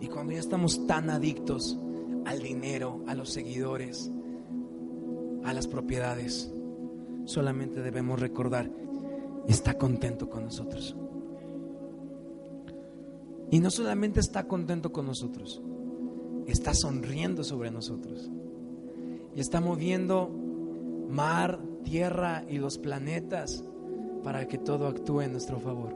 Y 0.00 0.06
cuando 0.08 0.32
ya 0.32 0.38
estamos 0.38 0.86
tan 0.86 1.10
adictos 1.10 1.78
al 2.24 2.40
dinero, 2.40 3.02
a 3.06 3.14
los 3.14 3.30
seguidores, 3.30 4.10
a 5.44 5.52
las 5.52 5.66
propiedades, 5.66 6.52
solamente 7.24 7.82
debemos 7.82 8.20
recordar, 8.20 8.70
está 9.48 9.76
contento 9.76 10.28
con 10.28 10.44
nosotros. 10.44 10.96
Y 13.50 13.60
no 13.60 13.70
solamente 13.70 14.20
está 14.20 14.48
contento 14.48 14.92
con 14.92 15.06
nosotros, 15.06 15.62
está 16.46 16.74
sonriendo 16.74 17.44
sobre 17.44 17.70
nosotros. 17.70 18.30
Y 19.34 19.40
está 19.40 19.60
moviendo 19.60 20.30
mar, 21.08 21.60
tierra 21.84 22.44
y 22.48 22.58
los 22.58 22.78
planetas 22.78 23.64
para 24.22 24.46
que 24.48 24.58
todo 24.58 24.86
actúe 24.86 25.22
en 25.22 25.32
nuestro 25.32 25.60
favor. 25.60 25.94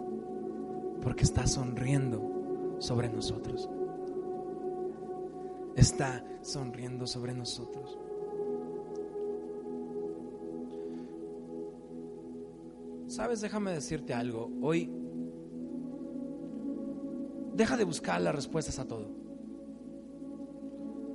Porque 1.03 1.25
está 1.25 1.47
sonriendo 1.47 2.77
sobre 2.79 3.09
nosotros. 3.09 3.69
Está 5.77 6.25
sonriendo 6.43 7.07
sobre 7.07 7.35
nosotros. 7.35 7.99
Sabes, 13.07 13.41
déjame 13.41 13.73
decirte 13.73 14.13
algo. 14.13 14.51
Hoy 14.61 14.91
deja 17.59 17.77
de 17.77 17.83
buscar 17.83 18.21
las 18.21 18.35
respuestas 18.35 18.79
a 18.79 18.87
todo. 18.87 19.11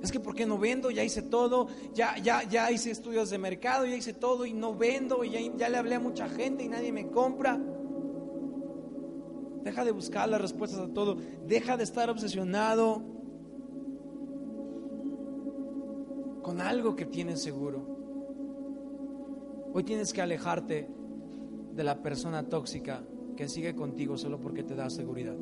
Es 0.02 0.12
que 0.12 0.20
¿por 0.20 0.34
qué 0.34 0.44
no 0.44 0.58
vendo? 0.58 0.90
Ya 0.90 1.02
hice 1.02 1.22
todo, 1.22 1.68
ya, 1.94 2.18
ya, 2.18 2.42
ya 2.42 2.70
hice 2.70 2.90
estudios 2.90 3.30
de 3.30 3.38
mercado, 3.38 3.86
ya 3.86 3.96
hice 3.96 4.12
todo 4.12 4.44
y 4.44 4.52
no 4.52 4.76
vendo, 4.76 5.24
y 5.24 5.30
ya, 5.30 5.40
ya 5.56 5.70
le 5.70 5.78
hablé 5.78 5.94
a 5.94 6.00
mucha 6.00 6.28
gente 6.28 6.62
y 6.62 6.68
nadie 6.68 6.92
me 6.92 7.08
compra. 7.08 7.58
Deja 9.62 9.86
de 9.86 9.92
buscar 9.92 10.28
las 10.28 10.42
respuestas 10.42 10.80
a 10.80 10.92
todo. 10.92 11.16
Deja 11.46 11.78
de 11.78 11.84
estar 11.84 12.10
obsesionado 12.10 13.02
con 16.42 16.60
algo 16.60 16.94
que 16.94 17.06
tienes 17.06 17.42
seguro. 17.42 17.86
Hoy 19.72 19.82
tienes 19.82 20.12
que 20.12 20.20
alejarte 20.20 20.90
de 21.72 21.84
la 21.84 22.02
persona 22.02 22.46
tóxica 22.50 23.02
que 23.34 23.48
sigue 23.48 23.74
contigo 23.74 24.18
solo 24.18 24.38
porque 24.38 24.62
te 24.62 24.74
da 24.74 24.90
seguridad. 24.90 25.36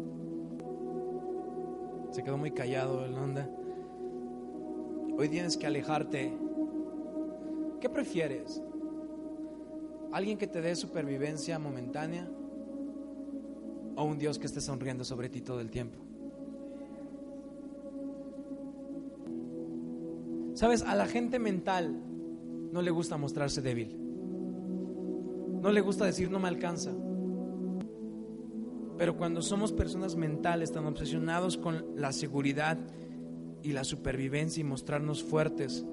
Se 2.13 2.23
quedó 2.23 2.37
muy 2.37 2.51
callado 2.51 3.07
el 3.07 3.15
onda. 3.15 3.49
Hoy 5.17 5.31
tienes 5.31 5.57
que 5.57 5.67
alejarte. 5.67 6.31
¿Qué 7.81 7.89
prefieres? 7.89 8.63
¿Alguien 10.13 10.37
que 10.37 10.47
te 10.47 10.61
dé 10.61 10.77
supervivencia 10.77 11.59
momentánea? 11.59 12.29
¿O 13.97 14.05
un 14.05 14.19
Dios 14.19 14.39
que 14.39 14.45
esté 14.45 14.61
sonriendo 14.61 15.05
sobre 15.05 15.31
ti 15.31 15.41
todo 15.41 15.61
el 15.61 15.71
tiempo? 15.71 15.99
Sabes, 20.53 20.83
a 20.83 20.95
la 20.95 21.07
gente 21.07 21.39
mental 21.39 21.99
no 22.73 22.83
le 22.83 22.91
gusta 22.91 23.17
mostrarse 23.17 23.63
débil. 23.63 23.97
No 25.63 25.73
le 25.73 25.81
gusta 25.81 26.05
decir 26.05 26.31
no 26.31 26.39
me 26.39 26.49
alcanza. 26.49 26.93
Pero 28.99 29.17
cuando 29.17 29.43
somos 29.43 29.73
personas 29.73 30.17
mentales 30.17 30.73
tan 30.73 30.87
obsesionados 30.87 31.57
con 31.57 31.85
la 31.97 32.13
seguridad 32.13 32.79
y 33.63 33.73
la 33.73 33.85
supervivencia 33.85 34.61
y 34.61 34.65
mostrarnos 34.65 35.23
fuertes, 35.23 35.85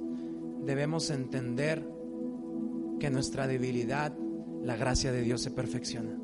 debemos 0.66 1.10
entender 1.10 1.88
que 3.00 3.10
nuestra 3.10 3.48
debilidad, 3.48 4.14
la 4.64 4.76
gracia 4.76 5.12
de 5.12 5.22
Dios 5.22 5.42
se 5.42 5.52
perfecciona. 5.52 6.20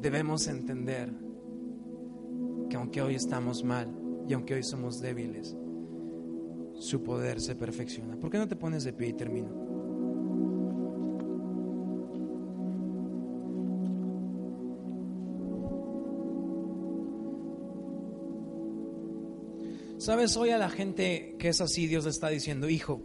Debemos 0.00 0.46
entender 0.48 1.12
que 2.68 2.76
aunque 2.76 3.02
hoy 3.02 3.14
estamos 3.14 3.64
mal 3.64 3.88
y 4.28 4.34
aunque 4.34 4.54
hoy 4.54 4.62
somos 4.62 5.00
débiles, 5.00 5.56
su 6.74 7.02
poder 7.02 7.40
se 7.40 7.54
perfecciona. 7.54 8.16
¿Por 8.16 8.30
qué 8.30 8.38
no 8.38 8.48
te 8.48 8.56
pones 8.56 8.84
de 8.84 8.92
pie 8.92 9.08
y 9.08 9.12
termino? 9.12 9.65
Sabes, 20.06 20.36
hoy 20.36 20.50
a 20.50 20.58
la 20.58 20.70
gente 20.70 21.34
que 21.36 21.48
es 21.48 21.60
así, 21.60 21.88
Dios 21.88 22.04
le 22.04 22.10
está 22.10 22.28
diciendo, 22.28 22.68
hijo, 22.68 23.02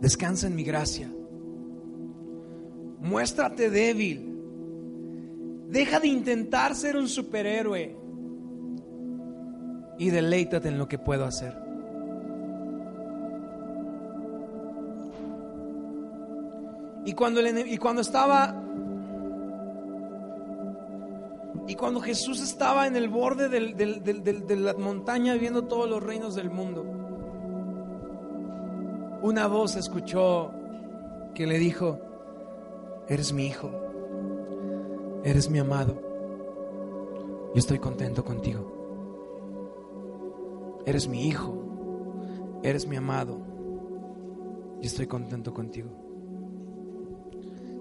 descansa 0.00 0.46
en 0.46 0.54
mi 0.54 0.62
gracia. 0.62 1.12
Muéstrate 3.00 3.68
débil. 3.68 4.38
Deja 5.66 5.98
de 5.98 6.06
intentar 6.06 6.76
ser 6.76 6.96
un 6.96 7.08
superhéroe. 7.08 7.96
Y 9.98 10.10
deleítate 10.10 10.68
en 10.68 10.78
lo 10.78 10.86
que 10.86 10.98
puedo 11.00 11.24
hacer. 11.24 11.58
Y 17.04 17.14
cuando, 17.14 17.40
y 17.40 17.78
cuando 17.78 18.02
estaba 18.02 18.61
y 21.66 21.76
cuando 21.76 22.00
Jesús 22.00 22.40
estaba 22.40 22.86
en 22.86 22.96
el 22.96 23.08
borde 23.08 23.48
de 23.48 24.56
la 24.56 24.74
montaña 24.74 25.34
viendo 25.34 25.64
todos 25.64 25.88
los 25.88 26.02
reinos 26.02 26.34
del 26.34 26.50
mundo, 26.50 26.84
una 29.22 29.46
voz 29.46 29.76
escuchó 29.76 30.50
que 31.34 31.46
le 31.46 31.58
dijo, 31.58 31.98
eres 33.08 33.32
mi 33.32 33.46
hijo, 33.46 33.70
eres 35.22 35.48
mi 35.48 35.60
amado, 35.60 35.94
yo 37.54 37.58
estoy 37.58 37.78
contento 37.78 38.24
contigo. 38.24 38.80
Eres 40.84 41.06
mi 41.06 41.28
hijo, 41.28 41.54
eres 42.64 42.88
mi 42.88 42.96
amado, 42.96 43.38
yo 44.80 44.86
estoy 44.86 45.06
contento 45.06 45.54
contigo. 45.54 45.90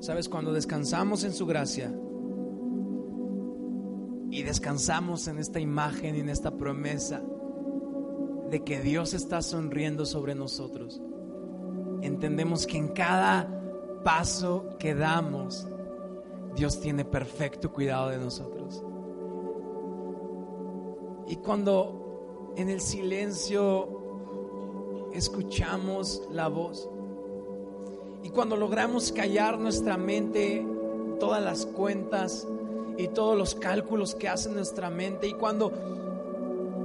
Sabes, 0.02 0.30
cuando 0.30 0.54
descansamos 0.54 1.24
en 1.24 1.34
su 1.34 1.48
gracia, 1.48 1.92
y 4.32 4.44
descansamos 4.44 5.28
en 5.28 5.40
esta 5.40 5.60
imagen 5.60 6.16
y 6.16 6.22
en 6.22 6.30
esta 6.30 6.52
promesa 6.52 7.22
de 8.50 8.64
que 8.64 8.80
Dios 8.80 9.14
está 9.14 9.42
sonriendo 9.42 10.06
sobre 10.06 10.36
nosotros. 10.36 11.02
Entendemos 12.02 12.66
que 12.66 12.78
en 12.78 12.88
cada 12.88 13.50
paso 14.06 14.78
que 14.80 14.96
damos, 14.96 15.68
Dios 16.56 16.80
tiene 16.80 17.04
perfecto 17.04 17.74
cuidado 17.74 18.10
de 18.10 18.20
nosotros. 18.20 18.82
Y 21.28 21.36
cuando 21.36 22.54
en 22.56 22.70
el 22.70 22.80
silencio 22.80 25.10
escuchamos 25.14 26.24
la 26.32 26.48
voz, 26.48 26.90
y 28.24 28.30
cuando 28.30 28.56
logramos 28.56 29.12
callar 29.12 29.60
nuestra 29.60 29.98
mente, 29.98 30.66
todas 31.20 31.44
las 31.44 31.66
cuentas, 31.66 32.48
y 32.98 33.08
todos 33.08 33.38
los 33.38 33.56
cálculos 33.56 34.16
que 34.16 34.28
hace 34.28 34.50
nuestra 34.50 34.90
mente. 34.90 35.28
Y 35.28 35.34
cuando 35.34 35.72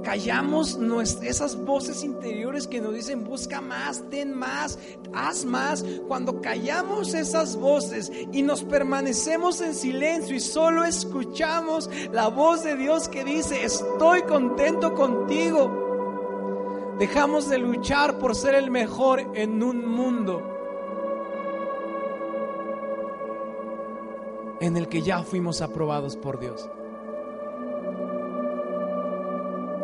callamos 0.03 0.79
esas 1.21 1.57
voces 1.65 2.03
interiores 2.03 2.65
que 2.65 2.79
nos 2.79 2.93
dicen 2.93 3.25
busca 3.25 3.59
más, 3.59 4.03
ten 4.09 4.33
más, 4.33 4.79
haz 5.13 5.43
más, 5.43 5.83
cuando 6.07 6.39
callamos 6.39 7.13
esas 7.13 7.57
voces 7.57 8.09
y 8.31 8.41
nos 8.41 8.63
permanecemos 8.63 9.59
en 9.59 9.75
silencio 9.75 10.35
y 10.35 10.39
solo 10.39 10.85
escuchamos 10.85 11.89
la 12.13 12.29
voz 12.29 12.63
de 12.63 12.77
Dios 12.77 13.09
que 13.09 13.25
dice, 13.25 13.65
estoy 13.65 14.21
contento 14.21 14.93
contigo, 14.93 16.95
dejamos 16.97 17.49
de 17.49 17.57
luchar 17.57 18.17
por 18.17 18.33
ser 18.33 18.55
el 18.55 18.71
mejor 18.71 19.19
en 19.35 19.61
un 19.61 19.85
mundo 19.85 20.56
en 24.59 24.77
el 24.77 24.87
que 24.87 25.01
ya 25.01 25.23
fuimos 25.23 25.61
aprobados 25.61 26.15
por 26.15 26.39
Dios. 26.39 26.69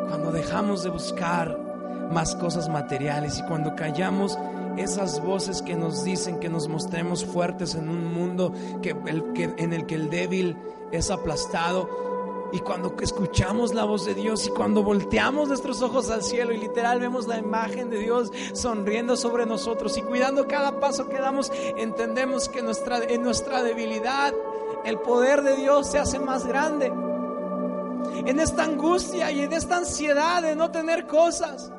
Cuando 0.07 0.31
dejamos 0.31 0.83
de 0.83 0.89
buscar 0.89 1.59
más 2.11 2.35
cosas 2.35 2.69
materiales 2.69 3.39
y 3.39 3.43
cuando 3.43 3.75
callamos 3.75 4.37
esas 4.77 5.21
voces 5.21 5.61
que 5.61 5.75
nos 5.75 6.03
dicen 6.03 6.39
que 6.39 6.49
nos 6.49 6.67
mostremos 6.67 7.25
fuertes 7.25 7.75
en 7.75 7.89
un 7.89 8.13
mundo 8.13 8.53
que, 8.81 8.95
el, 9.05 9.33
que, 9.33 9.53
en 9.57 9.73
el 9.73 9.85
que 9.85 9.95
el 9.95 10.09
débil 10.09 10.57
es 10.91 11.11
aplastado. 11.11 12.03
Y 12.51 12.59
cuando 12.59 12.95
escuchamos 13.01 13.73
la 13.73 13.83
voz 13.83 14.05
de 14.05 14.13
Dios 14.13 14.45
y 14.45 14.51
cuando 14.51 14.83
volteamos 14.83 15.47
nuestros 15.47 15.81
ojos 15.81 16.11
al 16.11 16.21
cielo 16.21 16.53
y 16.53 16.57
literal 16.57 16.99
vemos 16.99 17.25
la 17.25 17.39
imagen 17.39 17.89
de 17.89 17.97
Dios 17.97 18.31
sonriendo 18.53 19.17
sobre 19.17 19.47
nosotros 19.47 19.97
y 19.97 20.03
cuidando 20.03 20.47
cada 20.47 20.79
paso 20.79 21.09
que 21.09 21.17
damos, 21.17 21.51
entendemos 21.77 22.49
que 22.49 22.61
nuestra, 22.61 23.03
en 23.05 23.23
nuestra 23.23 23.63
debilidad 23.63 24.33
el 24.85 24.99
poder 24.99 25.41
de 25.43 25.55
Dios 25.55 25.87
se 25.87 25.99
hace 25.99 26.19
más 26.19 26.45
grande. 26.45 26.93
En 28.25 28.39
esta 28.39 28.63
angustia 28.63 29.31
y 29.31 29.41
en 29.41 29.53
esta 29.53 29.77
ansiedad 29.77 30.41
de 30.41 30.55
no 30.55 30.71
tener 30.71 31.07
cosas 31.07 31.71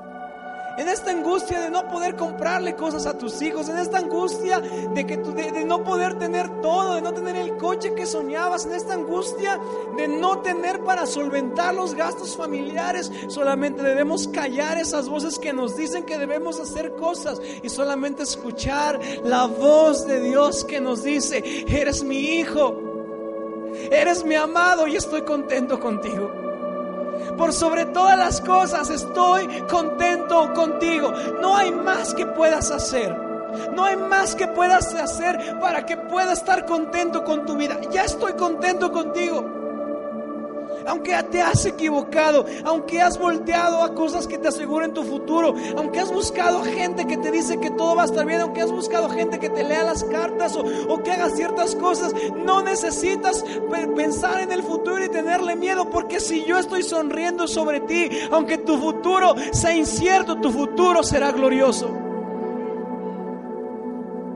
en 0.77 0.88
esta 0.88 1.11
angustia 1.11 1.61
de 1.61 1.71
no 1.71 1.87
poder 1.88 2.17
comprarle 2.17 2.75
cosas 2.75 3.07
a 3.07 3.17
tus 3.17 3.40
hijos, 3.43 3.69
en 3.69 3.79
esta 3.79 3.99
angustia 3.99 4.61
de, 4.61 5.07
que 5.07 5.17
de, 5.17 5.64
no 5.64 5.85
poder 5.85 6.19
tener 6.19 6.49
todo, 6.61 6.95
de 6.95 7.03
no 7.03 7.12
tener 7.12 7.37
el 7.37 7.57
coche 7.57 7.95
que 7.95 8.07
soñabas, 8.07 8.67
en 8.67 8.73
esta 8.73 8.95
angustia 8.95 9.61
de 9.97 10.09
no 10.09 10.38
tener 10.38 10.81
para 10.81 11.07
solventar 11.07 11.75
los 11.75 11.95
gastos 11.95 12.37
familiares, 12.37 13.11
solamente 13.29 13.83
debemos 13.83 14.29
callar 14.29 14.79
esas 14.79 15.09
voces 15.09 15.38
que 15.38 15.53
nos 15.53 15.77
dicen 15.77 16.05
que 16.05 16.19
debemos 16.19 16.59
hacer 16.59 16.95
cosas 16.97 17.40
y 17.62 17.69
solamente 17.69 18.25
escuchar 18.25 19.01
la 19.25 19.47
voz 19.47 20.07
de 20.07 20.21
Dios 20.21 20.64
que 20.64 20.81
nos 20.81 21.05
dice, 21.05 21.64
eres 21.69 22.03
mi 22.03 22.19
hijo, 22.19 22.84
eres 24.01 24.25
mi 24.25 24.35
amado 24.35 24.87
y 24.87 24.97
estoy 24.97 25.23
contento 25.23 25.81
contigo. 25.81 26.33
Por 27.37 27.53
sobre 27.53 27.87
todas 27.87 28.19
las 28.19 28.41
cosas 28.41 28.91
estoy 28.91 29.47
contento 29.63 30.53
contigo. 30.53 31.13
No 31.41 31.57
hay 31.57 31.73
más 31.73 32.15
que 32.15 32.27
puedas 32.27 32.71
hacer. 32.71 33.17
No 33.75 33.85
hay 33.85 33.97
más 33.97 34.35
que 34.35 34.49
puedas 34.49 34.95
hacer 34.95 35.59
para 35.61 35.87
que 35.87 35.97
puedas 35.97 36.39
estar 36.39 36.67
contento 36.67 37.25
con 37.25 37.47
tu 37.47 37.57
vida. 37.57 37.81
Ya 37.91 38.05
estoy 38.05 38.33
contento 38.35 38.91
contigo 38.91 39.63
aunque 40.87 41.14
te 41.31 41.40
has 41.40 41.64
equivocado, 41.64 42.47
aunque 42.64 43.01
has 43.01 43.18
volteado 43.18 43.83
a 43.83 43.94
cosas 43.94 44.27
que 44.27 44.38
te 44.38 44.49
aseguren 44.49 44.92
tu 44.92 45.03
futuro, 45.03 45.55
aunque 45.77 46.01
has 46.01 46.12
buscado 46.12 46.62
gente 46.62 47.07
que 47.07 47.16
te 47.16 47.31
dice 47.31 47.59
que 47.59 47.70
todo 47.70 47.97
va 47.97 48.03
a 48.03 48.07
estar 48.07 48.27
bien, 48.27 48.40
aunque 48.40 48.62
has 48.62 48.73
buscado 48.73 49.09
gente 49.09 49.38
que 49.38 49.49
te 49.49 49.64
lea 49.64 49.85
las 49.85 50.05
cartas 50.05 50.57
o, 50.57 51.03
que 51.03 51.12
haga 51.12 51.29
ciertas 51.31 51.75
cosas, 51.77 52.14
no 52.37 52.62
necesitas 52.62 53.44
pensar 53.94 54.40
en 54.40 54.53
el 54.53 54.62
futuro 54.62 55.05
y 55.05 55.09
tenerle 55.09 55.57
miedo, 55.57 55.90
porque 55.90 56.20
si 56.20 56.44
yo 56.44 56.59
estoy 56.59 56.83
sonriendo 56.83 57.47
sobre 57.47 57.81
ti, 57.81 58.09
aunque 58.31 58.59
tu 58.59 58.79
futuro 58.79 59.35
sea 59.53 59.75
incierto, 59.75 60.37
tu 60.37 60.51
futuro 60.51 61.03
será 61.03 61.31
glorioso. 61.33 62.04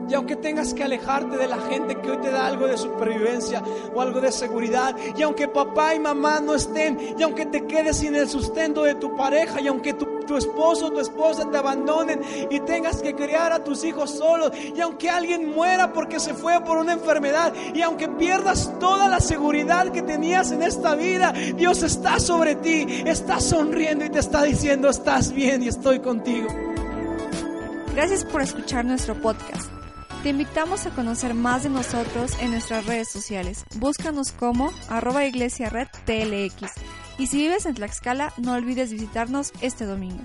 Y 0.09 0.15
aunque 0.15 0.35
tengas 0.35 0.73
que 0.73 0.83
alejarte 0.83 1.37
de 1.37 1.47
la 1.47 1.57
gente 1.57 1.95
que 1.95 2.09
hoy 2.09 2.17
te 2.17 2.31
da 2.31 2.47
algo 2.47 2.65
de 2.65 2.77
supervivencia 2.77 3.61
o 3.93 4.01
algo 4.01 4.19
de 4.19 4.31
seguridad, 4.31 4.95
y 5.15 5.21
aunque 5.21 5.47
papá 5.47 5.93
y 5.93 5.99
mamá 5.99 6.39
no 6.39 6.55
estén, 6.55 6.97
y 7.17 7.21
aunque 7.21 7.45
te 7.45 7.67
quedes 7.67 7.97
sin 7.97 8.15
el 8.15 8.27
sustento 8.27 8.83
de 8.83 8.95
tu 8.95 9.15
pareja, 9.15 9.61
y 9.61 9.67
aunque 9.67 9.93
tu, 9.93 10.07
esposo 10.35 10.87
o 10.87 10.91
tu 10.91 10.99
esposa 10.99 11.49
te 11.49 11.57
abandonen 11.57 12.21
y 12.51 12.59
tengas 12.59 13.01
que 13.01 13.15
criar 13.15 13.51
a 13.51 13.63
tus 13.63 13.83
hijos 13.83 14.11
solos, 14.11 14.51
y 14.75 14.79
aunque 14.79 15.09
alguien 15.09 15.49
muera 15.53 15.91
porque 15.91 16.19
se 16.19 16.33
fue 16.33 16.59
por 16.63 16.77
una 16.77 16.93
enfermedad, 16.93 17.53
y 17.73 17.81
aunque 17.81 18.07
pierdas 18.07 18.71
toda 18.79 19.07
la 19.07 19.19
seguridad 19.19 19.91
que 19.91 20.01
tenías 20.01 20.51
en 20.51 20.63
esta 20.63 20.95
vida, 20.95 21.33
Dios 21.55 21.83
está 21.83 22.19
sobre 22.19 22.55
ti, 22.55 22.85
está 23.05 23.39
sonriendo 23.39 24.05
y 24.05 24.09
te 24.09 24.19
está 24.19 24.43
diciendo, 24.43 24.89
estás 24.89 25.31
bien 25.31 25.63
y 25.63 25.67
estoy 25.67 25.99
contigo. 25.99 26.47
Gracias 27.95 28.23
por 28.23 28.41
escuchar 28.41 28.85
nuestro 28.85 29.19
podcast. 29.19 29.78
Te 30.23 30.27
invitamos 30.27 30.85
a 30.85 30.89
conocer 30.89 31.33
más 31.33 31.63
de 31.63 31.69
nosotros 31.69 32.33
en 32.41 32.51
nuestras 32.51 32.85
redes 32.85 33.09
sociales. 33.09 33.63
Búscanos 33.77 34.33
como 34.33 34.69
arroba 34.89 35.25
iglesia 35.25 35.69
TLX. 35.69 36.73
Y 37.17 37.27
si 37.27 37.37
vives 37.37 37.65
en 37.65 37.75
Tlaxcala, 37.75 38.33
no 38.37 38.51
olvides 38.51 38.91
visitarnos 38.91 39.53
este 39.61 39.85
domingo. 39.85 40.21